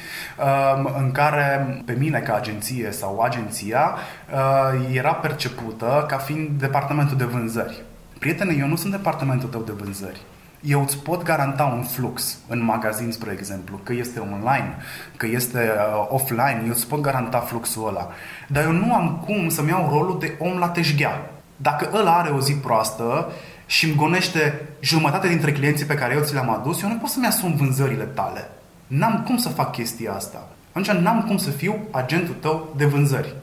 [0.74, 3.96] um, în care pe mine ca agenție sau agenția
[4.32, 7.82] uh, era percepută ca fiind departamentul de vânzări.
[8.18, 10.20] Prietene, eu nu sunt departamentul tău de vânzări.
[10.60, 14.76] Eu îți pot garanta un flux în magazin, spre exemplu, că este online,
[15.16, 18.08] că este uh, offline, eu îți pot garanta fluxul ăla.
[18.48, 21.30] Dar eu nu am cum să-mi iau rolul de om la teșghea.
[21.56, 23.32] Dacă ăla are o zi proastă,
[23.66, 27.08] și îmi gonește jumătate dintre clienții pe care eu ți le-am adus, eu nu pot
[27.08, 28.50] să-mi asum vânzările tale.
[28.86, 30.48] N-am cum să fac chestia asta.
[30.72, 33.34] Atunci n-am cum să fiu agentul tău de vânzări.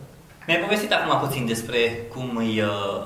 [0.48, 1.78] Mi-ai povestit acum puțin despre
[2.14, 3.06] cum îi, uh,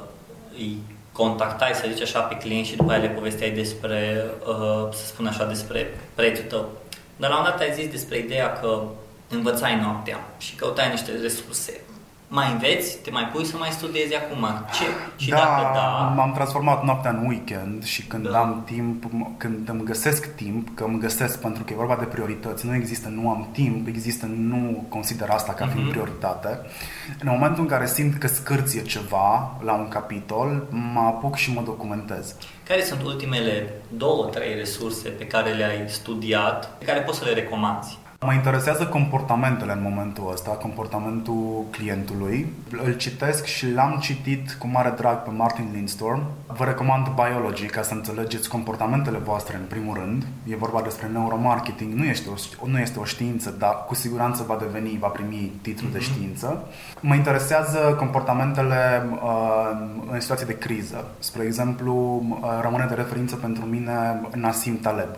[0.58, 0.77] îi
[1.12, 5.27] contactai, să zici așa, pe clienți și după aia le povesteai despre, uh, să spun
[5.27, 6.69] așa, despre prețul tău.
[7.15, 8.82] Dar la un dat ai zis despre ideea că
[9.30, 11.82] învățai noaptea și căutai niște resurse
[12.28, 12.98] mai înveți?
[12.98, 14.48] Te mai pui să mai studiezi acum?
[14.72, 14.86] Ce?
[15.24, 16.13] Și da, dacă da...
[16.16, 18.40] m-am transformat noaptea în weekend și când da.
[18.40, 19.04] am timp,
[19.38, 23.10] când îmi găsesc timp, că îmi găsesc pentru că e vorba de priorități, nu există
[23.10, 25.92] nu am timp, există nu consider asta ca fiind uh-huh.
[25.92, 26.60] prioritate.
[27.20, 31.62] În momentul în care simt că scârție ceva la un capitol, mă apuc și mă
[31.62, 32.36] documentez.
[32.68, 37.34] Care sunt ultimele două, trei resurse pe care le-ai studiat, pe care poți să le
[37.34, 37.98] recomanzi?
[38.19, 42.53] Mă interesează comportamentele în momentul ăsta, comportamentul clientului.
[42.84, 46.21] Îl citesc și l-am citit cu mare drag pe Martin Lindstorm.
[46.47, 50.25] Vă recomand Biology ca să înțelegeți comportamentele voastre în primul rând.
[50.47, 54.58] E vorba despre neuromarketing, nu este o, nu este o știință, dar cu siguranță va
[54.62, 55.93] deveni, va primi titlul mm-hmm.
[55.93, 56.13] de mhm.
[56.13, 56.67] știință.
[56.99, 59.71] Mă interesează comportamentele uh,
[60.12, 61.06] în situații de criză.
[61.19, 65.10] Spre exemplu, uh, rămâne de referință pentru mine Nassim Taleb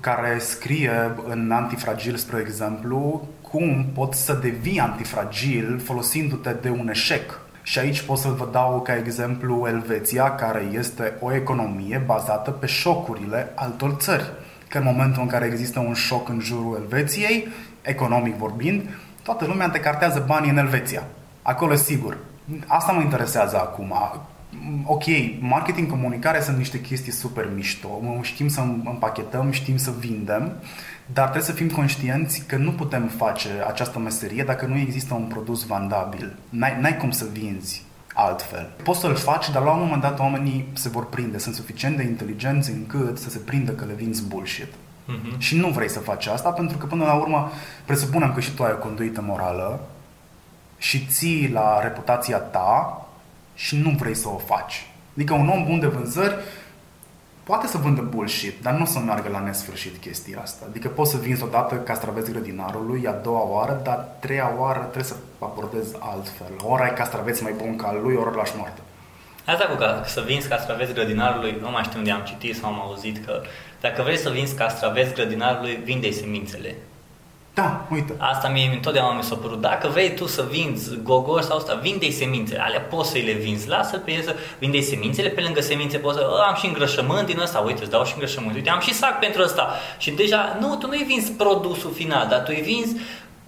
[0.00, 7.40] care scrie în Antifragil, spre exemplu, cum poți să devii antifragil folosindu-te de un eșec.
[7.62, 12.66] Și aici pot să vă dau ca exemplu Elveția, care este o economie bazată pe
[12.66, 14.32] șocurile altor țări.
[14.68, 17.48] Că în momentul în care există un șoc în jurul Elveției,
[17.82, 18.88] economic vorbind,
[19.22, 21.02] toată lumea te cartează banii în Elveția.
[21.42, 22.16] Acolo e sigur.
[22.66, 23.92] Asta mă interesează acum
[24.84, 25.04] ok,
[25.40, 30.52] marketing, comunicare sunt niște chestii super mișto, știm să împachetăm, știm să vindem,
[31.12, 35.24] dar trebuie să fim conștienți că nu putem face această meserie dacă nu există un
[35.24, 36.36] produs vandabil.
[36.48, 38.70] N-ai, n-ai cum să vinzi altfel.
[38.82, 41.38] Poți să-l faci, dar la un moment dat oamenii se vor prinde.
[41.38, 44.66] Sunt suficient de inteligenți încât să se prindă că le vinzi bullshit.
[44.66, 45.38] Uh-huh.
[45.38, 47.50] Și nu vrei să faci asta pentru că până la urmă
[47.84, 49.80] presupunem că și tu ai o conduită morală
[50.78, 53.05] și ții la reputația ta
[53.56, 54.86] și nu vrei să o faci.
[55.14, 56.34] Adică un om bun de vânzări
[57.42, 60.66] poate să vândă bullshit, dar nu o să meargă la nesfârșit chestia asta.
[60.68, 65.04] Adică poți să vinzi odată castraveți grădinarului, a doua oară, dar a treia oară trebuie
[65.04, 66.52] să abordezi altfel.
[66.62, 68.80] Ori ai castraveți mai bun ca al lui, ori lași moarte.
[69.46, 72.80] Asta cu ca, să vinzi castraveți grădinarului, nu mai știu unde am citit sau am
[72.80, 73.42] auzit că
[73.80, 76.74] dacă vrei să vinzi castraveți grădinarului, vinde semințele.
[77.60, 78.14] Da, uite.
[78.18, 79.60] Asta mie întotdeauna mi s-a părut.
[79.60, 82.60] Dacă vrei tu să vinzi gogor sau asta, vinde semințele.
[82.60, 83.68] Alea poți să le vinzi.
[83.68, 85.28] Lasă pe el să vinde semințele.
[85.28, 86.26] Pe lângă semințe poți să...
[86.48, 87.58] am și îngrășământ din ăsta.
[87.58, 88.54] Uite, îți dau și îngrășământ.
[88.54, 89.74] Uite, am și sac pentru ăsta.
[89.98, 92.96] Și deja, nu, tu nu-i vinzi produsul final, dar tu îi vinzi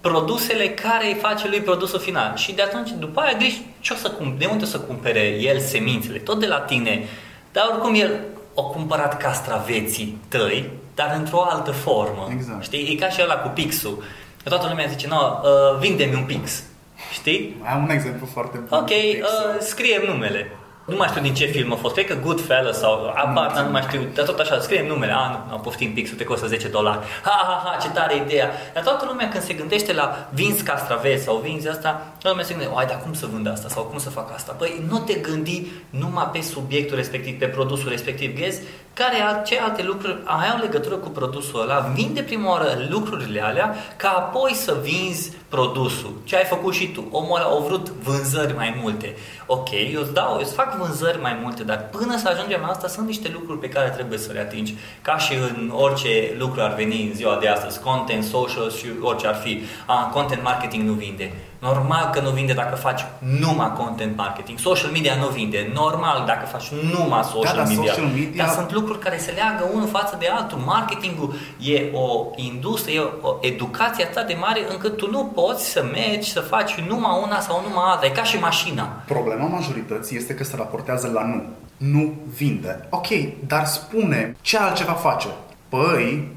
[0.01, 2.35] produsele care îi face lui produsul final.
[2.35, 5.39] Și de atunci, după aia, griji ce o să cum, de unde o să cumpere
[5.41, 6.17] el semințele.
[6.17, 7.07] Tot de la tine.
[7.51, 8.19] Dar oricum el
[8.55, 10.69] a cumpărat castraveții tăi
[10.99, 12.27] dar într-o altă formă.
[12.31, 12.63] Exact.
[12.63, 12.91] Știi?
[12.91, 14.03] E ca și ăla cu pixul.
[14.43, 16.63] Toată lumea zice, no, uh, vinde-mi un pix.
[17.11, 17.55] Știi?
[17.73, 18.77] Am un exemplu foarte bun.
[18.77, 20.51] Ok, uh, scrie numele.
[20.89, 23.71] Nu mai știu din ce film a fost, cred că Goodfellas sau apar, nu, nu
[23.71, 26.67] mai știu, dar tot așa, scriem numele, a, nu, nu poftim pixul, te costă 10
[26.67, 26.99] dolari.
[27.23, 28.51] Ha, ha, ha, ce tare ideea.
[28.73, 32.53] Dar toată lumea când se gândește la vinzi castraveți sau vinzi asta, toată lumea se
[32.53, 34.51] gândește, ai, dar cum să vând asta sau cum să fac asta?
[34.57, 38.59] Păi nu te gândi numai pe subiectul respectiv, pe produsul respectiv, ghez,
[38.93, 44.09] care ce alte lucruri au legătură cu produsul ăla, vinde prima oară lucrurile alea, ca
[44.09, 46.13] apoi să vinzi produsul.
[46.23, 47.07] Ce ai făcut și tu?
[47.11, 49.15] Omul ăla a vrut vânzări mai multe.
[49.45, 52.67] Ok, eu îți dau, eu îți fac vânzări mai multe, dar până să ajungem la
[52.67, 54.75] asta sunt niște lucruri pe care trebuie să le atingi.
[55.01, 59.27] Ca și în orice lucru ar veni în ziua de astăzi, content, social și orice
[59.27, 59.63] ar fi.
[59.85, 63.01] Ah, content marketing nu vinde Normal că nu vinde dacă faci
[63.39, 64.59] numai content marketing.
[64.59, 65.71] Social media nu vinde.
[65.73, 67.91] Normal dacă faci numai social da, media.
[67.93, 68.45] Social media.
[68.45, 70.57] Dar sunt lucruri care se leagă unul față de altul.
[70.57, 75.85] Marketingul e o industrie, e o educație atât de mare încât tu nu poți să
[75.91, 78.05] mergi să faci numai una sau numai alta.
[78.05, 78.83] E ca și mașina.
[79.05, 81.43] Problema majorității este că se raportează la nu.
[81.77, 82.87] Nu vinde.
[82.89, 83.07] Ok,
[83.47, 85.27] dar spune ce altceva face.
[85.69, 86.31] Păi,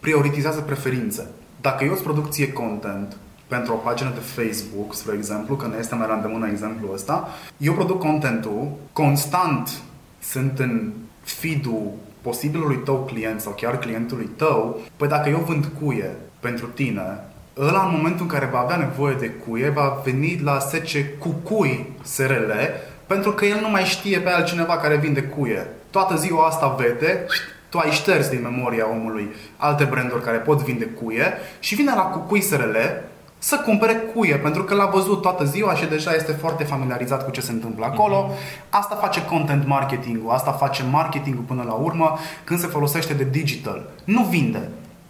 [0.00, 1.30] prioritizează preferințe.
[1.60, 3.16] Dacă eu îți produc ție content
[3.54, 7.28] pentru o pagină de Facebook, spre exemplu, că ne este mai la îndemână exemplul ăsta,
[7.56, 9.70] eu produc contentul, constant
[10.20, 16.10] sunt în feed-ul posibilului tău client sau chiar clientului tău, păi dacă eu vând cuie
[16.40, 17.24] pentru tine,
[17.58, 21.28] ăla în momentul în care va avea nevoie de cuie, va veni la sece cu
[21.28, 22.50] cui SRL,
[23.06, 25.66] pentru că el nu mai știe pe altcineva care vinde cuie.
[25.90, 27.26] Toată ziua asta vede,
[27.68, 32.02] tu ai șters din memoria omului alte branduri care pot vinde cuie și vine la
[32.02, 32.76] cucui SRL
[33.44, 37.30] să cumpere cuie, pentru că l-a văzut toată ziua și deja este foarte familiarizat cu
[37.30, 38.26] ce se întâmplă acolo.
[38.28, 38.34] Mhm.
[38.68, 43.82] Asta face content marketing asta face marketing până la urmă când se folosește de digital.
[44.04, 44.68] Nu vinde.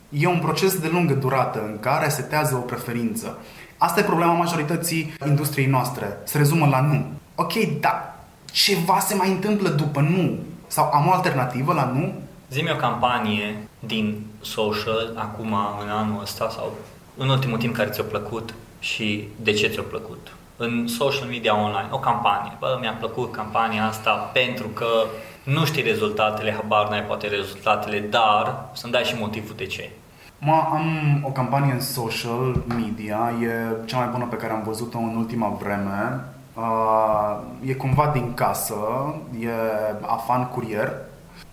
[0.08, 3.38] E un proces de lungă durată în care setează o preferință.
[3.78, 6.16] Asta e problema majorității industriei noastre.
[6.24, 7.04] Se rezumă la nu.
[7.34, 8.14] Ok, da,
[8.52, 10.38] ceva se mai întâmplă după nu.
[10.66, 12.12] Sau am o alternativă la nu?
[12.50, 16.72] Zi-mi o campanie din social acum, în anul ăsta sau
[17.16, 20.32] în ultimul timp care ți-a plăcut și de ce ți-a plăcut?
[20.56, 22.52] În social media online, o campanie.
[22.58, 24.86] Bă, mi-a plăcut campania asta pentru că
[25.44, 29.90] nu știi rezultatele, habar n-ai poate rezultatele, dar să-mi dai și motivul de ce.
[30.38, 30.84] Mă, am
[31.24, 35.48] o campanie în social media, e cea mai bună pe care am văzut-o în ultima
[35.60, 36.24] vreme.
[36.54, 38.74] Uh, e cumva din casă,
[39.40, 39.48] e
[40.00, 40.92] Afan Curier.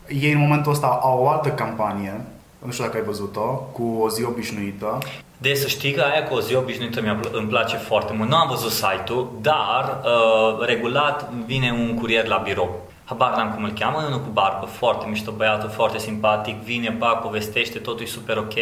[0.07, 2.21] Ei în momentul ăsta au o altă campanie,
[2.65, 4.97] nu știu dacă ai văzut-o, cu o zi obișnuită.
[5.41, 8.29] De să știi că aia cu o zi obișnuită mi îmi place foarte mult.
[8.29, 12.88] Nu am văzut site-ul, dar uh, regulat vine un curier la birou.
[13.09, 17.07] Habar n-am cum îl cheamă, unul cu barbă, foarte mișto băiatul, foarte simpatic, vine, ba,
[17.07, 18.57] povestește, totul e super ok.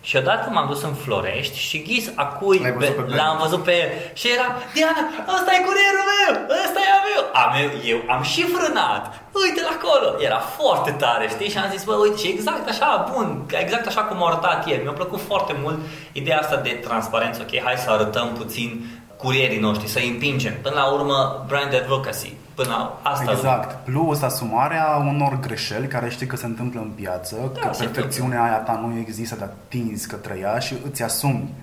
[0.00, 2.58] Și odată m-am dus în Florești și ghis a cui
[3.06, 5.02] l-am văzut pe el și era Diana,
[5.36, 6.32] ăsta e curierul meu,
[6.64, 7.22] ăsta e a meu.
[7.42, 7.52] Am,
[7.92, 9.04] eu am și frânat,
[9.44, 11.50] uite la acolo, era foarte tare, știi?
[11.50, 14.80] Și am zis, bă, uite, și exact așa, bun, exact așa cum a arătat el.
[14.82, 15.78] Mi-a plăcut foarte mult
[16.12, 18.68] ideea asta de transparență, ok, hai să arătăm puțin
[19.16, 20.54] curierii noștri, să îi împingem.
[20.62, 22.32] Până la urmă, brand advocacy.
[22.56, 23.84] Până asta exact.
[23.84, 28.56] Plus asumarea unor greșeli care știi că se întâmplă în piață, da, că perfecțiunea aia
[28.56, 31.54] ta nu există, dar tinzi către ea și îți asumi,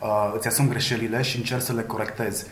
[0.00, 2.46] uh, îți asumi greșelile și încerci să le corectezi.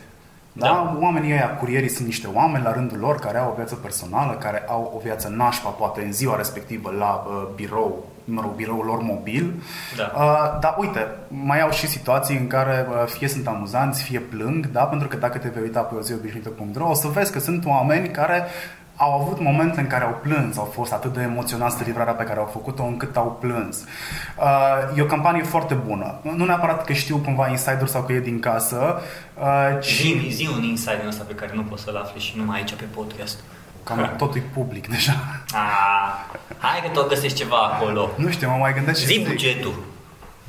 [0.53, 0.65] Da?
[0.65, 0.97] da?
[1.01, 4.63] Oamenii ăia, curierii, sunt niște oameni la rândul lor care au o viață personală, care
[4.67, 9.01] au o viață nașpa, poate în ziua respectivă la uh, birou, mă rog, biroul lor
[9.01, 9.53] mobil.
[9.95, 10.11] Da.
[10.15, 14.71] Uh, dar uite, mai au și situații în care uh, fie sunt amuzanți, fie plâng,
[14.71, 14.83] da?
[14.83, 17.65] pentru că dacă te vei uita pe o zi obișnuită.ro o să vezi că sunt
[17.65, 18.43] oameni care
[18.97, 22.23] au avut momente în care au plâns, au fost atât de emoționați de livrarea pe
[22.23, 23.83] care au făcut-o încât au plâns.
[24.37, 26.19] Uh, e o campanie foarte bună.
[26.35, 29.01] Nu neapărat că știu cumva insider sau că e din casă,
[29.39, 30.01] uh, ci...
[30.01, 32.85] Zi, zi un insider ăsta pe care nu poți să-l afli și numai aici pe
[32.93, 33.39] podcast.
[33.87, 35.13] Cam totul e public deja.
[35.53, 38.09] Ah, hai că tot găsești ceva acolo.
[38.15, 39.83] Nu știu, mă mai gândesc Zi bugetul.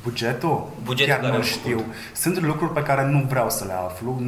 [0.03, 0.69] Bugetul?
[0.83, 1.77] Bugetul Chiar nu știu.
[1.77, 1.93] Făcut.
[2.13, 4.21] Sunt lucruri pe care nu vreau să le aflu,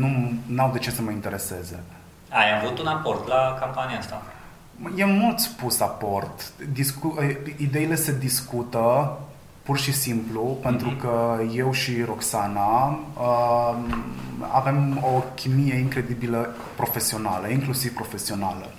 [0.46, 1.80] nu au de ce să mă intereseze.
[2.30, 4.22] Ai avut un aport la campania asta?
[4.96, 6.52] E mult spus aport.
[6.72, 7.18] Discu-
[7.58, 9.18] ideile se discută
[9.64, 10.64] pur și simplu mm-hmm.
[10.64, 13.76] pentru că eu și Roxana uh,
[14.52, 18.70] avem o chimie incredibilă profesională, inclusiv profesională.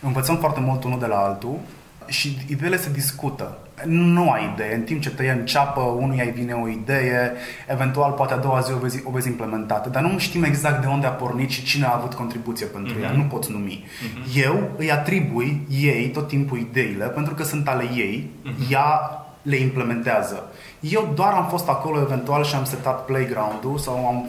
[0.00, 1.58] Învățăm foarte mult unul de la altul
[2.06, 3.58] și ideile se discută.
[3.84, 4.74] Nu ai idee.
[4.74, 7.32] În timp ce tăie în ceapă, unuia îi vine o idee,
[7.68, 10.86] eventual poate a doua zi o vezi, o vezi implementată, dar nu știm exact de
[10.86, 13.02] unde a pornit și cine a avut contribuție pentru mm-hmm.
[13.02, 13.12] ea.
[13.12, 13.84] Nu poți numi.
[13.84, 14.42] Mm-hmm.
[14.42, 18.72] Eu îi atribui ei tot timpul ideile pentru că sunt ale ei, mm-hmm.
[18.72, 19.10] ea
[19.42, 20.44] le implementează.
[20.80, 24.28] Eu doar am fost acolo eventual și am setat playground-ul sau am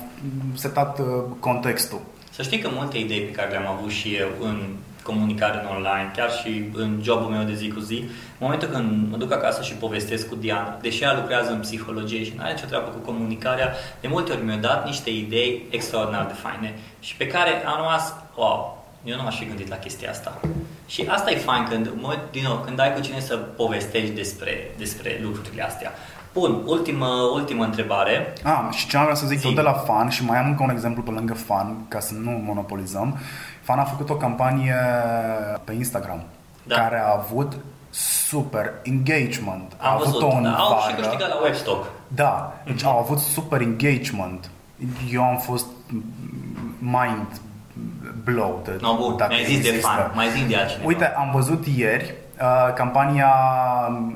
[0.54, 1.06] setat uh,
[1.40, 2.02] contextul.
[2.32, 4.58] Să știi că multe idei pe care le-am avut și eu în
[5.10, 7.98] comunicare în online, chiar și în jobul meu de zi cu zi,
[8.40, 12.24] în momentul când mă duc acasă și povestesc cu Diana, deși ea lucrează în psihologie
[12.24, 16.26] și nu are nicio treabă cu comunicarea, de multe ori mi-a dat niște idei extraordinar
[16.26, 20.10] de faine și pe care am rămas, wow, eu nu m-aș fi gândit la chestia
[20.10, 20.40] asta.
[20.88, 24.72] Și asta e fain când, mă, din nou, când ai cu cine să povestești despre,
[24.78, 25.92] despre lucrurile astea.
[26.40, 28.34] Bun, ultimă, ultimă întrebare.
[28.44, 29.46] Ah, și ce am vrea să zic, Zi.
[29.46, 32.14] tot de la fan și mai am încă un exemplu pe lângă fan, ca să
[32.14, 33.18] nu monopolizăm.
[33.62, 34.76] Fan a făcut o campanie
[35.64, 36.24] pe Instagram
[36.64, 36.76] da.
[36.76, 37.54] care a avut
[38.28, 39.74] super engagement.
[39.78, 41.90] Am a avut văzut, o da, au și câștigat la Webstock.
[42.08, 42.86] Da, deci mm-hmm.
[42.86, 44.50] au avut super engagement.
[45.12, 45.66] Eu am fost
[46.80, 47.42] mind
[48.24, 48.82] blowed.
[48.82, 50.88] No, bun, dacă mai zis de fan, mai zi de altcineva.
[50.88, 53.34] Uite, am văzut ieri uh, campania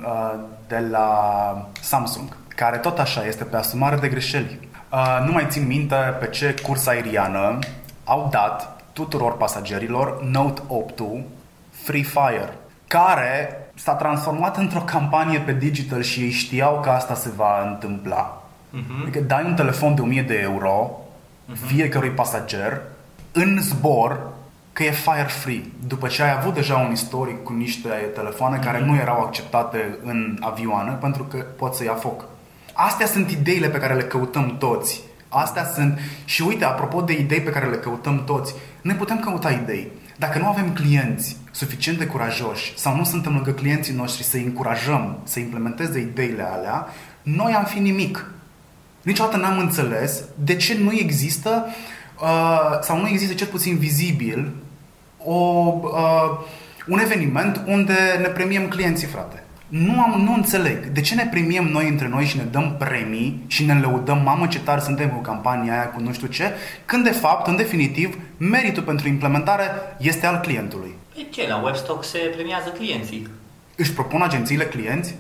[0.03, 0.33] uh,
[0.71, 4.59] de la Samsung, care tot așa este pe asumare de greșeli.
[4.91, 7.59] Uh, nu mai țin minte pe ce curs aeriană
[8.03, 11.01] au dat tuturor pasagerilor Note 8
[11.69, 12.53] Free Fire,
[12.87, 18.43] care s-a transformat într-o campanie pe digital și ei știau că asta se va întâmpla.
[18.43, 19.01] Uh-huh.
[19.01, 20.99] Adică dai un telefon de 1000 de euro
[21.51, 21.65] uh-huh.
[21.65, 22.81] fiecărui pasager
[23.31, 24.30] în zbor
[24.81, 25.63] că e fire free.
[25.87, 28.63] După ce ai avut deja un istoric cu niște telefoane uh-huh.
[28.63, 28.87] care mhm.
[28.87, 32.25] nu erau acceptate în avioane pentru că pot să ia foc.
[32.73, 35.01] Astea sunt ideile pe care le căutăm toți.
[35.29, 35.99] Astea sunt...
[36.25, 39.91] Și uite, apropo de idei pe care le căutăm toți, ne putem căuta idei.
[40.17, 45.17] Dacă nu avem clienți suficient de curajoși sau nu suntem lângă clienții noștri să-i încurajăm
[45.23, 46.87] să implementeze ideile alea,
[47.21, 48.31] noi am fi nimic.
[49.01, 51.65] Niciodată n-am înțeles de ce nu există
[52.21, 54.51] uh, sau nu există cel puțin vizibil
[55.25, 55.33] o,
[55.81, 56.45] uh,
[56.87, 60.85] un eveniment unde ne premiem clienții, frate nu, am, nu înțeleg.
[60.85, 64.47] De ce ne premiem noi între noi și ne dăm premii și ne lăudăm, mamă
[64.47, 66.51] ce tare suntem cu campania aia, cu nu știu ce,
[66.85, 70.95] când de fapt, în definitiv, meritul pentru implementare este al clientului.
[71.15, 71.47] Pe ce?
[71.47, 73.27] La Webstock se premiază clienții.
[73.75, 75.15] Își propun agențiile clienți?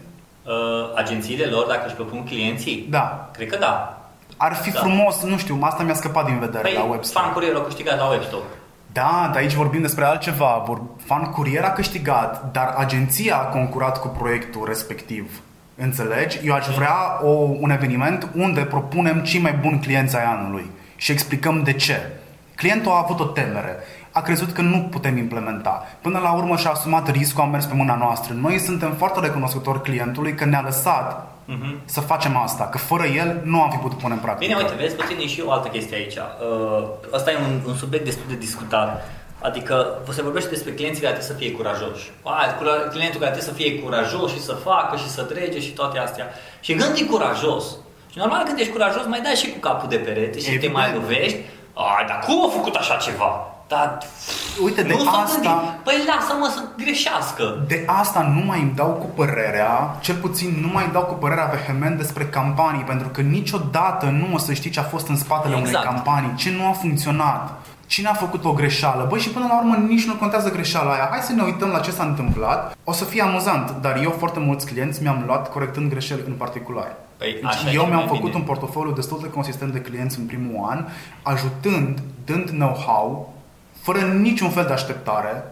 [0.45, 0.51] Uh,
[0.95, 2.87] agențiile lor, dacă își propun clienții?
[2.89, 3.29] Da.
[3.33, 4.01] Cred că da.
[4.37, 4.79] Ar fi da.
[4.79, 7.23] frumos, nu știu, asta mi-a scăpat din vedere păi, la Webstock.
[7.23, 8.43] Fan Courier a câștigat la Webstock.
[8.93, 10.63] Da, dar aici vorbim despre altceva.
[11.05, 15.41] Fan Courier a câștigat, dar agenția a concurat cu proiectul respectiv.
[15.75, 16.39] Înțelegi?
[16.43, 17.29] Eu aș vrea o,
[17.59, 22.11] un eveniment unde propunem cei mai buni clienți ai anului și explicăm de ce.
[22.55, 23.75] Clientul a avut o temere.
[24.11, 25.87] A crezut că nu putem implementa.
[26.01, 28.33] Până la urmă și-a asumat riscul, a mers pe mâna noastră.
[28.33, 31.85] Noi suntem foarte recunoscători clientului că ne-a lăsat uh-huh.
[31.85, 34.53] să facem asta, că fără el nu am fi putut pune în practică.
[34.53, 36.15] Bine, uite, vezi puțin și o altă chestie aici.
[36.15, 39.09] Uh, asta e un, un subiect destul de discutat.
[39.41, 42.11] Adică se vorbește despre clienții care trebuie să fie curajoși.
[42.23, 42.33] A,
[42.91, 46.25] clientul care trebuie să fie curajos și să facă și să trece și toate astea.
[46.59, 47.65] Și când e curajos,
[48.11, 50.73] și normal când ești curajos mai dai și cu capul de perete și Evident.
[50.73, 51.37] te mai lovești.
[51.73, 53.50] Ai, dar cum a făcut așa ceva?
[53.73, 53.97] Dar
[54.63, 54.93] Uite, de
[55.23, 55.77] asta...
[55.83, 57.63] Păi lasă-mă să greșească.
[57.67, 61.45] De asta nu mai îmi dau cu părerea, cel puțin nu mai dau cu părerea
[61.45, 65.57] vehement despre campanii, pentru că niciodată nu o să știi ce a fost în spatele
[65.57, 65.85] exact.
[65.85, 67.59] unei campanii, ce nu a funcționat.
[67.85, 69.05] Cine a făcut o greșeală?
[69.09, 71.07] Băi, și până la urmă nici nu contează greșeala aia.
[71.11, 72.77] Hai să ne uităm la ce s-a întâmplat.
[72.83, 76.95] O să fie amuzant, dar eu foarte mulți clienți mi-am luat corectând greșeli în particular.
[77.17, 78.35] Păi, deci așa eu e mi-am mai făcut bine.
[78.35, 80.85] un portofoliu destul de consistent de clienți în primul an,
[81.21, 83.33] ajutând, dând know-how,
[83.81, 85.43] fără niciun fel de așteptare.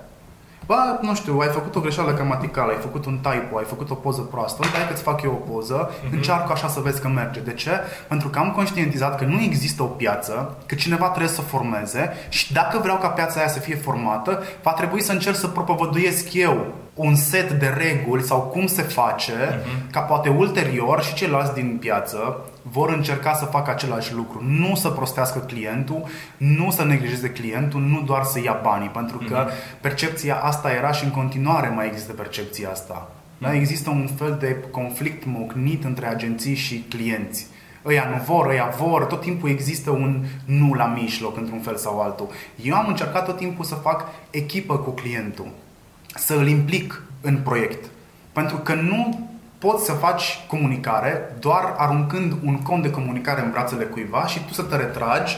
[0.66, 3.94] Bă, nu știu, ai făcut o greșeală gramaticală, ai făcut un typo, ai făcut o
[3.94, 6.14] poză proastă, uite, hai că-ți fac eu o poză, Mhm.
[6.16, 7.40] încearcă așa să vezi că merge.
[7.40, 7.72] De ce?
[8.08, 12.54] Pentru că am conștientizat că nu există o piață, că cineva trebuie să formeze și
[12.54, 16.66] dacă vreau ca piața aia să fie formată, va trebui să încerc să propovăduiesc eu
[17.02, 19.92] un set de reguli sau cum se face, Mhm.
[19.92, 24.44] ca poate ulterior și ceilalți din piață vor încerca să facă același lucru.
[24.48, 26.04] Nu să prostească clientul,
[26.38, 29.48] nu să neglijeze clientul, nu doar să ia banii, pentru că
[29.82, 33.12] percepția asta era și în continuare mai există percepția asta.
[33.38, 33.54] Da?
[33.54, 37.48] Există un fel de conflict mocnit între agenții și clienți.
[37.86, 42.02] Ăia nu vor, ăia vor, tot timpul există un nu la mijloc într-un fel sau
[42.02, 42.28] altul.
[42.62, 45.48] Eu am încercat tot timpul să fac echipă cu clientul,
[46.16, 47.90] să îl implic în proiect.
[48.32, 53.84] Pentru că nu poți să faci comunicare doar aruncând un cont de comunicare în brațele
[53.84, 55.38] cuiva și tu să te retragi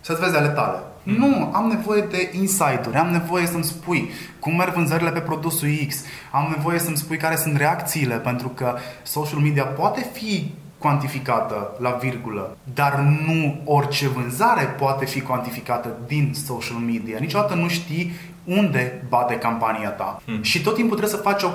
[0.00, 0.78] să-ți vezi ale tale.
[1.02, 6.04] Nu, am nevoie de insight-uri, am nevoie să-mi spui cum merg vânzările pe produsul X,
[6.30, 11.90] am nevoie să-mi spui care sunt reacțiile, pentru că social media poate fi cuantificată la
[11.90, 17.18] virgulă, dar nu orice vânzare poate fi cuantificată din social media.
[17.18, 18.12] Niciodată nu știi
[18.58, 20.22] unde bate campania ta.
[20.24, 20.42] Hmm.
[20.42, 21.50] Și tot timpul trebuie să faci o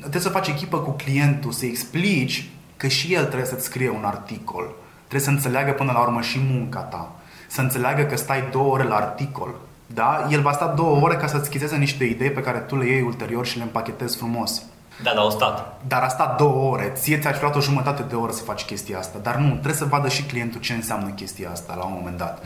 [0.00, 4.04] trebuie să faci echipă cu clientul, să explici că și el trebuie să-ți scrie un
[4.04, 4.74] articol.
[4.98, 7.12] Trebuie să înțeleagă până la urmă și munca ta.
[7.48, 9.54] Să înțeleagă că stai două ore la articol.
[9.86, 10.26] Da?
[10.30, 13.02] El va sta două ore ca să-ți schizeze niște idei pe care tu le iei
[13.02, 14.62] ulterior și le împachetezi frumos.
[15.02, 15.80] Da, dar o stat.
[15.86, 16.92] Dar a stat două ore.
[16.94, 19.18] Ție ți-ar fi luat o jumătate de oră să faci chestia asta.
[19.22, 22.42] Dar nu, trebuie să vadă și clientul ce înseamnă chestia asta la un moment dat.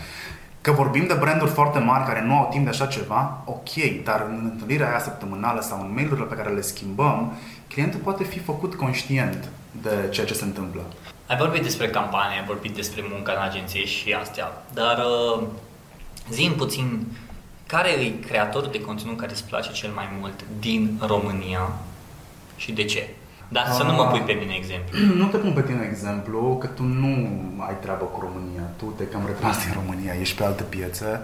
[0.63, 4.27] Că vorbim de branduri foarte mari care nu au timp de așa ceva, ok, dar
[4.29, 7.39] în întâlnirea aia săptămânală sau în mail-urile pe care le schimbăm,
[7.69, 9.49] clientul poate fi făcut conștient
[9.83, 10.83] de ceea ce se întâmplă.
[11.27, 15.43] Ai vorbit despre campanie, ai vorbit despre munca în agenție și astea, dar uh,
[16.31, 17.07] zi puțin
[17.67, 21.73] care e creatorul de conținut care îți place cel mai mult din România
[22.57, 23.09] și de ce?
[23.53, 24.99] Dar să nu mă pui pe mine exemplu.
[25.21, 27.13] Nu te pun pe tine exemplu, că tu nu
[27.69, 28.63] ai treabă cu România.
[28.77, 31.21] Tu te cam retras din România, ești pe alte piețe.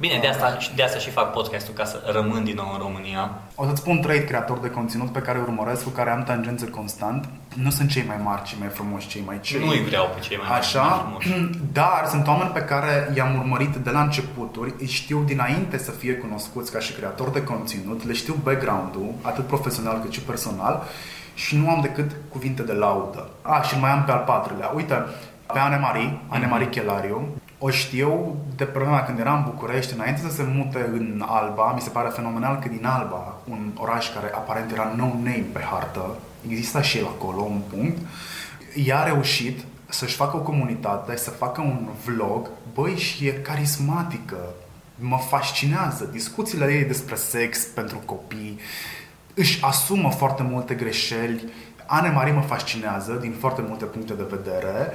[0.00, 3.30] Bine, de asta, de asta și fac podcastul, ca să rămân din nou în România.
[3.54, 6.64] O să-ți spun trei creatori de conținut pe care îi urmăresc, cu care am tangență
[6.64, 7.28] constant.
[7.54, 9.64] Nu sunt cei mai mari, cei mai frumoși, cei mai cei.
[9.64, 11.50] Nu-i vreau pe cei mai mari, Așa, mai frumoși.
[11.78, 16.14] dar sunt oameni pe care i-am urmărit de la începuturi, îi știu dinainte să fie
[16.14, 20.82] cunoscuți ca și creator de conținut, le știu background-ul, atât profesional cât și personal,
[21.38, 23.28] și nu am decât cuvinte de laudă.
[23.42, 24.72] A, și mai am pe al patrulea.
[24.74, 24.94] Uite,
[25.52, 27.28] pe Anemarie, Anemarie Chelariu,
[27.58, 31.72] o știu de pe vremea când eram în București, înainte să se mute în Alba,
[31.72, 36.16] mi se pare fenomenal că din Alba, un oraș care aparent era no-name pe hartă,
[36.48, 37.98] exista și el acolo, un punct,
[38.74, 44.38] ea a reușit să-și facă o comunitate, să facă un vlog, băi, și e carismatică,
[44.94, 46.04] mă fascinează.
[46.12, 48.58] Discuțiile ei despre sex pentru copii,
[49.38, 51.44] își asumă foarte multe greșeli.
[51.86, 54.90] Anne Marie mă fascinează din foarte multe puncte de vedere,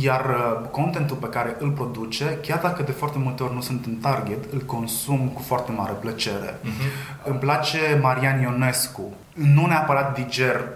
[0.00, 3.86] iar uh, contentul pe care îl produce, chiar dacă de foarte multe ori nu sunt
[3.86, 6.54] în target, îl consum cu foarte mare plăcere.
[6.64, 7.24] Uh-huh.
[7.24, 9.12] Îmi place Marian Ionescu.
[9.32, 10.68] Nu neapărat diger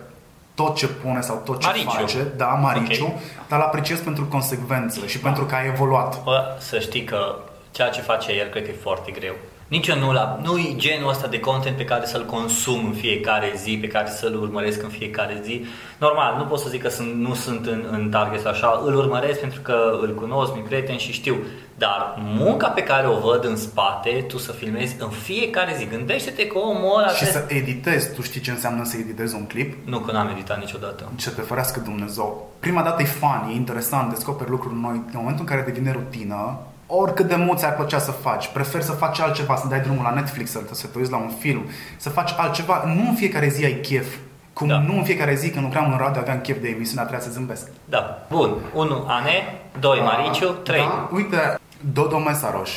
[0.55, 1.90] tot ce pune sau tot ce Mariciu.
[1.90, 3.20] face, da, Mariciu, Ok.
[3.48, 6.22] dar îl apreciez pentru consecvență și pentru că a evoluat.
[6.22, 7.38] Bă, să știi că
[7.70, 9.34] ceea ce face el cred că e foarte greu.
[9.68, 12.92] Nici eu nu la, nu e genul ăsta de content pe care să-l consum în
[12.92, 15.64] fiecare zi, pe care să-l urmăresc în fiecare zi.
[15.98, 18.94] Normal, nu pot să zic că sunt, nu sunt în, în target sau așa, îl
[18.96, 21.36] urmăresc pentru că îl cunosc, mi prieten și știu.
[21.78, 26.46] Dar munca pe care o văd în spate, tu să filmezi în fiecare zi, gândește-te
[26.46, 27.08] că omul ăla...
[27.08, 29.88] Și trebuie- să editezi, tu știi ce înseamnă să editezi un clip?
[29.88, 31.12] Nu, că n-am editat niciodată.
[31.16, 32.50] Ce te ferească Dumnezeu.
[32.58, 34.94] Prima dată e fun, e interesant, descoperi lucruri noi.
[34.94, 38.93] În momentul în care devine rutină, oricât de mult ți-ar plăcea să faci, prefer să
[38.93, 41.64] faci altceva, să dai drumul la Netflix, să te, să te uiți la un film,
[41.97, 42.82] să faci altceva.
[42.87, 44.16] Nu în fiecare zi ai chef.
[44.53, 44.78] Cum Da.
[44.78, 47.68] nu în fiecare zi când lucram în radio aveam chef de emisiunea, trebuia să zâmbesc.
[47.85, 48.26] Da.
[48.30, 48.55] Bun.
[48.74, 49.05] 1.
[49.09, 49.61] Ane.
[49.80, 50.01] 2.
[50.01, 50.49] Mariciu.
[50.51, 50.78] 3.
[50.80, 51.09] Da?
[51.12, 51.59] Uite,
[51.93, 52.70] Dodo Mesaroș,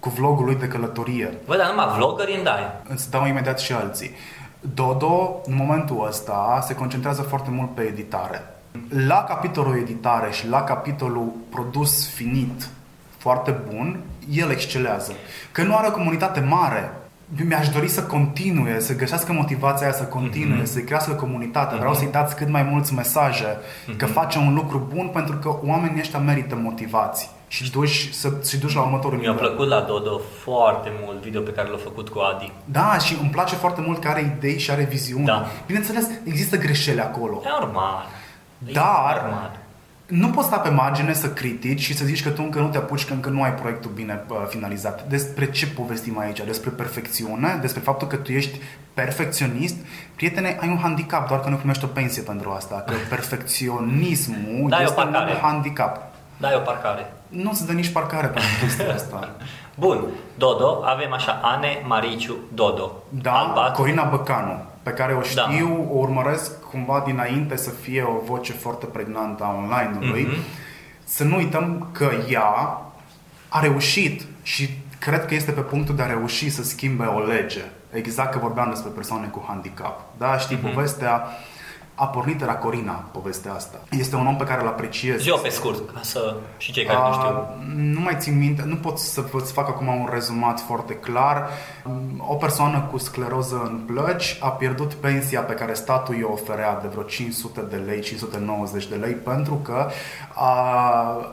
[0.00, 1.34] cu vlogul lui de călătorie.
[1.46, 2.60] Bă, dar numai vloggeri îmi dai.
[2.88, 4.10] Îți dau imediat și alții.
[4.74, 8.42] Dodo, în momentul ăsta, se concentrează foarte mult pe editare.
[9.06, 12.68] La capitolul editare și la capitolul produs finit
[13.20, 14.00] foarte bun,
[14.32, 15.12] el excelează.
[15.52, 16.92] Că nu are o comunitate mare.
[17.46, 21.76] Mi-aș dori să continue, să găsească motivația aia să continue, să-i crească comunitatea.
[21.78, 23.58] Vreau să-i dați cât mai mulți mesaje
[23.96, 28.58] că face un lucru bun pentru că oamenii ăștia merită motivați și duși, să, și
[28.58, 29.46] duși la următorul Mi-a nivel.
[29.46, 32.52] plăcut la Dodo foarte mult video pe care l-a făcut cu Adi.
[32.64, 35.24] Da, și îmi place foarte mult că are idei și are viziune.
[35.24, 35.46] Da.
[35.66, 37.42] Bineînțeles, există greșeli acolo.
[37.44, 38.06] E normal.
[38.66, 39.58] E Dar normal.
[40.10, 42.76] Nu poți sta pe margine să critici și să zici că tu încă nu te
[42.76, 45.08] apuci, că încă nu ai proiectul bine uh, finalizat.
[45.08, 46.40] Despre ce povestim aici?
[46.44, 47.58] Despre perfecțiune?
[47.60, 48.60] Despre faptul că tu ești
[48.94, 49.76] perfecționist?
[50.16, 52.84] Prietene, ai un handicap, doar că nu primești o pensie pentru asta.
[52.86, 55.38] Că perfecționismul Dai o este un parcare.
[55.42, 56.02] handicap.
[56.36, 57.12] Dai o parcare.
[57.28, 59.30] Nu se dă nici parcare pentru chestia asta.
[59.74, 60.04] Bun,
[60.34, 62.92] Dodo, avem așa Ane Mariciu Dodo.
[63.08, 63.74] Da, Albat.
[63.74, 65.42] Corina Băcanu, pe care o Da.
[65.42, 70.22] știu, o urmăresc cumva dinainte să fie o voce foarte pregnantă a online-ului.
[70.22, 70.36] Mhm.
[71.04, 72.80] Să nu uităm că ea
[73.48, 74.68] a reușit și
[74.98, 77.60] cred că este pe punctul de a reuși să schimbe o lege.
[77.92, 80.00] Exact că vorbeam despre persoane cu handicap.
[80.18, 80.72] Da, știi, Mhm.
[80.72, 81.22] povestea
[82.00, 83.78] a pornit de la Corina, povestea asta.
[83.90, 85.20] Este un om pe care îl apreciez.
[85.20, 87.26] Zi-o pe scurt, ca să și cei care nu știu.
[87.26, 91.48] A, nu mai țin minte, nu pot să vă fac acum un rezumat foarte clar.
[92.18, 96.88] O persoană cu scleroză în plăci a pierdut pensia pe care statul i-o oferea de
[96.88, 99.90] vreo 500 de lei, 590 de lei, pentru că
[100.34, 100.50] a,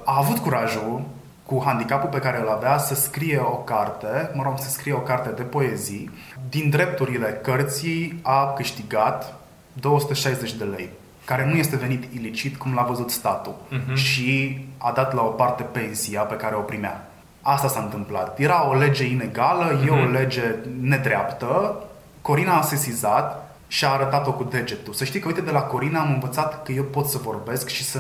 [0.03, 1.01] a avut curajul
[1.45, 4.99] cu handicapul pe care îl avea să scrie o carte, mă rog, să scrie o
[4.99, 6.11] carte de poezii.
[6.49, 9.36] Din drepturile cărții a câștigat
[9.79, 10.89] 260 de lei
[11.25, 13.95] care nu este venit ilicit cum l-a văzut statul Mhm.
[13.95, 17.09] și a dat la o parte pensia pe care o primea.
[17.41, 18.39] Asta s-a întâmplat.
[18.39, 20.11] Era o lege inegală, e o Mhm.
[20.11, 20.41] lege
[20.81, 21.75] nedreaptă.
[22.21, 24.93] Corina a sesizat și a arătat-o cu degetul.
[24.93, 27.83] Să știi că, uite, de la Corina am învățat că eu pot să vorbesc și
[27.83, 27.99] să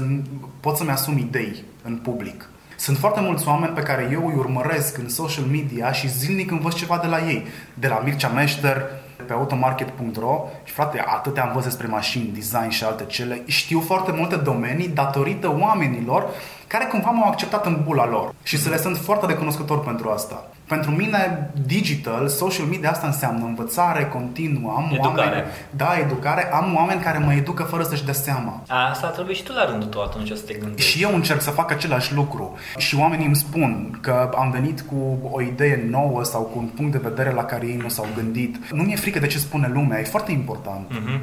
[0.59, 2.49] pot să-mi asum idei în public.
[2.75, 6.73] Sunt foarte mulți oameni pe care eu îi urmăresc în social media și zilnic învăț
[6.73, 7.45] ceva de la ei.
[7.73, 8.81] De la Mircea Meșter,
[9.25, 13.41] pe automarket.ro și frate, atâtea învăț despre mașini, design și alte cele.
[13.45, 16.29] Știu foarte multe domenii datorită oamenilor
[16.67, 20.45] care cumva m-au acceptat în bula lor și să le sunt foarte recunoscător pentru asta.
[20.67, 24.73] Pentru mine, digital, social media asta înseamnă învățare continuă.
[24.77, 25.19] Am Educare.
[25.29, 26.53] oameni, da, educare.
[26.53, 28.61] Am oameni care mă educă fără să-și dea seama.
[28.89, 30.89] Asta trebuie și tu la rândul tău atunci să te gândești.
[30.91, 32.57] Și eu încerc să fac același lucru.
[32.77, 36.91] Și oamenii îmi spun că am venit cu o idee nouă sau cu un punct
[36.91, 38.71] de vedere la care ei nu s-au gândit.
[38.71, 40.85] Nu mi-e frică de ce spune lumea, e foarte important.
[40.89, 41.21] Mhm.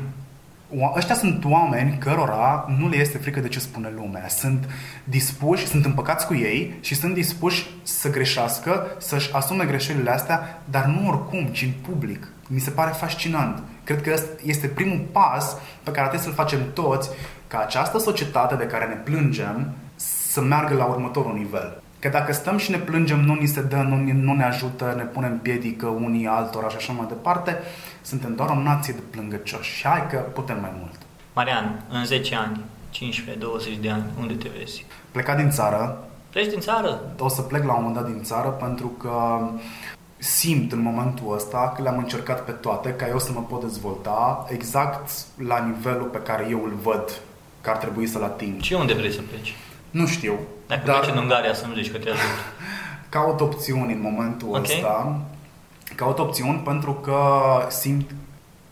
[0.80, 4.28] O- Ăștia sunt oameni cărora nu le este frică de ce spune lumea.
[4.28, 4.68] Sunt
[5.04, 10.84] dispuși, sunt împăcați cu ei și sunt dispuși să greșească, să-și asume greșelile astea, dar
[10.84, 12.28] nu oricum, ci în public.
[12.46, 13.62] Mi se pare fascinant.
[13.84, 17.08] Cred că ăsta este primul pas pe care trebuie să-l facem toți
[17.46, 21.82] ca această societate de care ne plângem să meargă la următorul nivel.
[21.98, 24.94] Că dacă stăm și ne plângem, nu ni se dă, nu, ni- nu ne ajută,
[24.96, 27.56] ne punem piedică unii altora și așa mai departe,
[28.04, 29.76] suntem doar o nație de plângăcioși.
[29.76, 30.94] Și hai că putem mai mult.
[31.32, 32.60] Marian, în 10 ani,
[33.76, 34.86] 15-20 de ani, unde te vezi?
[35.10, 35.98] Plecat din țară,
[36.30, 37.00] Pleci din țară?
[37.18, 39.38] o să plec la un moment dat din țară pentru că
[40.16, 44.46] simt în momentul ăsta că le-am încercat pe toate ca eu să mă pot dezvolta
[44.50, 45.10] exact
[45.46, 47.20] la nivelul pe care eu îl văd
[47.60, 48.60] că ar trebui să-l ating.
[48.60, 49.54] Și unde vrei să pleci?
[49.90, 52.20] Nu știu, Dacă dar pleci în Ungaria să-mi zici că te ajut.
[53.08, 54.62] caut opțiuni în momentul Ok.
[54.62, 55.20] ăsta.
[55.94, 57.18] Caut opțiuni pentru că
[57.68, 58.10] simt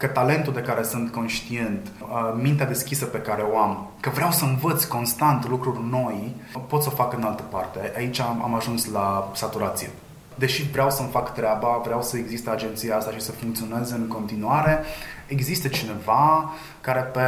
[0.03, 4.31] că talentul de care sunt conștient, uh, mintea deschisă pe care o am, că vreau
[4.31, 7.93] să învăț constant lucruri noi, pot să o fac în altă parte.
[7.97, 9.91] Aici am, am ajuns la saturație.
[10.35, 14.85] Deși vreau să-mi fac treaba, vreau să existe agenția asta și să funcționeze în continuare,
[15.27, 17.21] există cineva care pe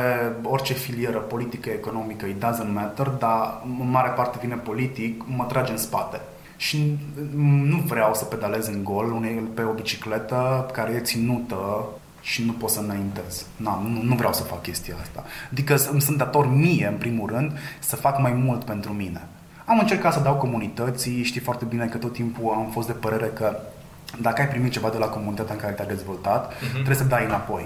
[0.43, 5.71] orice filieră politică, economică, it doesn't matter, dar în mare parte vine politic, mă trage
[5.71, 6.21] în spate.
[6.57, 6.99] Și
[7.67, 11.85] nu vreau să pedalez în gol unei, pe o bicicletă care e ținută
[12.21, 13.47] și nu pot să înaintez.
[13.57, 15.25] Na, nu, nu vreau să fac chestia asta.
[15.51, 19.21] Adică îmi sunt dator mie, în primul rând, să fac mai mult pentru mine.
[19.65, 23.27] Am încercat să dau comunității, știi foarte bine că tot timpul am fost de părere
[23.27, 23.57] că
[24.21, 26.73] dacă ai primit ceva de la comunitatea în care te-ai dezvoltat, uh-huh.
[26.73, 27.65] trebuie să dai înapoi.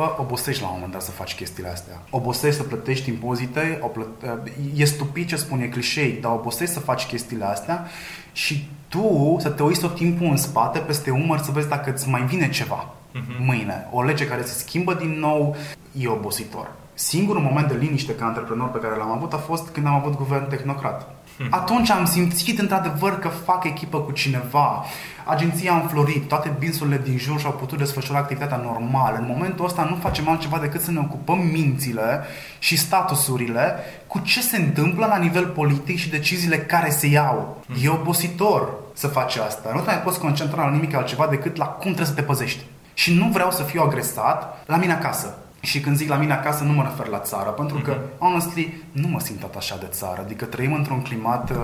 [0.00, 2.02] Bă, obosești la un moment dat să faci chestiile astea.
[2.10, 4.42] Obosești să plătești impozite, o plă-
[4.74, 7.86] e stupid ce spune clișei, dar obosești să faci chestiile astea
[8.32, 12.08] și tu să te uiți tot timpul în spate, peste umăr, să vezi dacă îți
[12.08, 13.38] mai vine ceva uh-huh.
[13.38, 13.88] mâine.
[13.90, 15.56] O lege care se schimbă din nou
[15.98, 16.72] e obositor.
[16.94, 20.16] Singurul moment de liniște ca antreprenor pe care l-am avut a fost când am avut
[20.16, 21.14] guvern tehnocrat.
[21.50, 24.84] Atunci am simțit într-adevăr că fac echipă cu cineva.
[25.24, 29.16] Agenția a înflorit, toate binsurile din jur și-au putut desfășura activitatea normal.
[29.18, 32.20] În momentul ăsta nu facem altceva decât să ne ocupăm mințile
[32.58, 33.74] și statusurile
[34.06, 37.64] cu ce se întâmplă la nivel politic și deciziile care se iau.
[37.82, 39.70] E obositor să faci asta.
[39.74, 42.64] Nu te mai poți concentra la nimic altceva decât la cum trebuie să te păzești.
[42.94, 45.34] Și nu vreau să fiu agresat la mine acasă.
[45.60, 49.08] Și când zic la mine acasă, nu mă refer la țară, pentru că, honestly, nu
[49.08, 50.20] mă simt tot așa de țară.
[50.20, 51.56] Adică trăim într-un climat uh,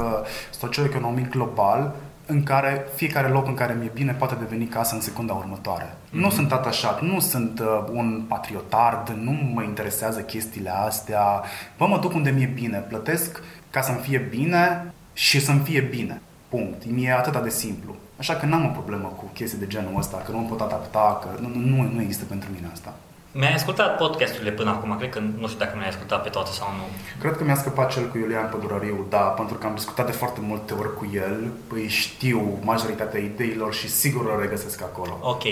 [0.51, 1.95] socioeconomic global
[2.27, 5.85] în care fiecare loc în care mi-e bine poate deveni casă în secunda următoare.
[5.85, 6.11] Mm-hmm.
[6.11, 11.43] Nu sunt atașat, nu sunt uh, un patriotard, nu mă interesează chestiile astea.
[11.79, 16.21] Bă, mă duc unde mi-e bine, plătesc ca să-mi fie bine și să-mi fie bine.
[16.49, 16.87] Punct.
[16.87, 17.95] Mi-e atât de simplu.
[18.19, 21.19] Așa că n-am o problemă cu chestii de genul ăsta, că nu mă pot adapta,
[21.23, 22.95] că nu, nu, nu există pentru mine asta.
[23.39, 26.69] Mi-ai ascultat podcasturile până acum, cred că nu știu dacă mi-ai ascultat pe toate sau
[26.77, 26.83] nu.
[27.21, 30.41] Cred că mi-a scăpat cel cu Iulian Pădurariu, da, pentru că am discutat de foarte
[30.41, 35.19] multe ori cu el, păi știu majoritatea ideilor și sigur o regăsesc acolo.
[35.21, 35.43] Ok.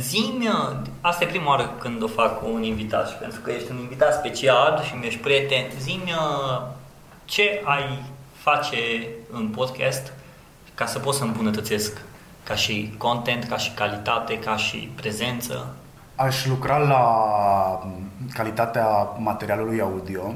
[0.00, 0.48] Zimi,
[1.00, 3.78] asta e prima oară când o fac cu un invitat și pentru că ești un
[3.78, 6.14] invitat special și mi-ești prieten, zimi
[7.24, 10.12] ce ai face în podcast
[10.74, 12.00] ca să pot să îmbunătățesc
[12.42, 15.74] ca și content, ca și calitate, ca și prezență?
[16.26, 17.02] Aș lucra la
[18.32, 18.86] calitatea
[19.18, 20.34] materialului audio.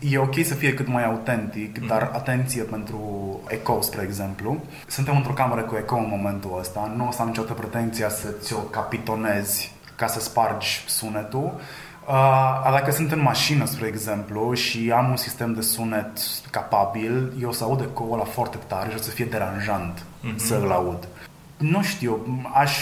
[0.00, 1.86] E ok să fie cât mai autentic, mm.
[1.86, 3.00] dar atenție pentru
[3.48, 4.56] eco, spre exemplu.
[4.86, 6.92] Suntem într-o cameră cu eco în momentul ăsta.
[6.96, 11.52] Nu o să am niciodată pretenția să ți-o capitonezi ca să spargi sunetul.
[12.08, 16.18] Uh, dacă sunt în mașină, spre exemplu, și am un sistem de sunet
[16.50, 20.36] capabil, eu o să aud eco la foarte tare și o să fie deranjant mm-hmm.
[20.36, 21.08] să îl aud.
[21.56, 22.72] Nu știu, aș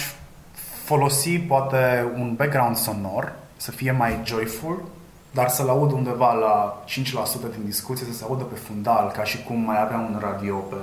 [0.86, 4.82] folosi poate un background sonor să fie mai joyful,
[5.30, 6.92] dar să-l aud undeva la 5%
[7.54, 10.76] din discuție, să se audă pe fundal, ca și cum mai avea un radio pe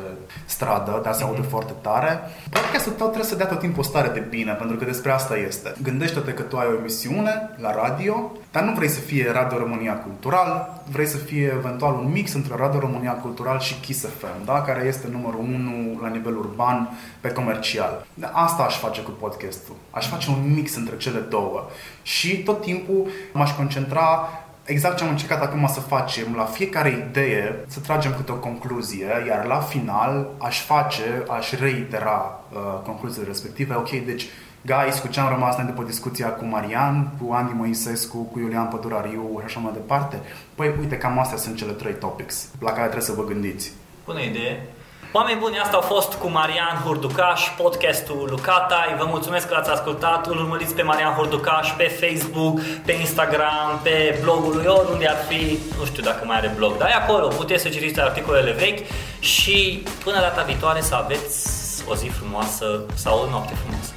[0.46, 1.50] stradă, dar se aude mm-hmm.
[1.50, 2.20] foarte tare.
[2.50, 5.36] Podcastul tău trebuie să dea tot timpul o stare de bine, pentru că despre asta
[5.38, 5.74] este.
[5.84, 9.94] Gândește-te că tu ai o emisiune la radio, dar nu vrei să fie Radio România
[9.94, 14.62] Cultural, vrei să fie eventual un mix între Radio România Cultural și Kiss FM, da?
[14.62, 16.90] care este numărul 1 la nivel urban
[17.22, 18.06] pe comercial.
[18.32, 19.76] Asta aș face cu podcastul.
[19.90, 21.70] Aș face un mix între cele două.
[22.02, 24.30] Și tot timpul m-aș concentra
[24.66, 29.08] exact ce am încercat acum să facem, la fiecare idee să tragem câte o concluzie,
[29.28, 33.76] iar la final aș face, aș reitera uh, concluziile respective.
[33.76, 34.26] Ok, deci
[34.66, 38.68] Guys, cu ce am rămas noi după discuția cu Marian, cu Andy Moisescu, cu Iulian
[38.68, 40.22] Pădurariu și așa mai departe?
[40.56, 43.72] Păi, uite, cam astea sunt cele trei topics la care trebuie să vă gândiți.
[44.06, 44.68] Bună idee!
[45.12, 48.96] Oameni buni, asta a fost cu Marian Hurducaș, podcastul Lucatai.
[48.98, 50.28] Vă mulțumesc că l-ați ascultat.
[50.28, 55.60] Îl urmăriți pe Marian Hurducaș pe Facebook, pe Instagram, pe blogul lui, oriunde ar fi.
[55.80, 57.28] Nu știu dacă mai are blog, dar e acolo.
[57.28, 58.86] Puteți să citiți articolele vechi
[59.20, 63.93] și până data viitoare să aveți o zi frumoasă sau o noapte frumoasă.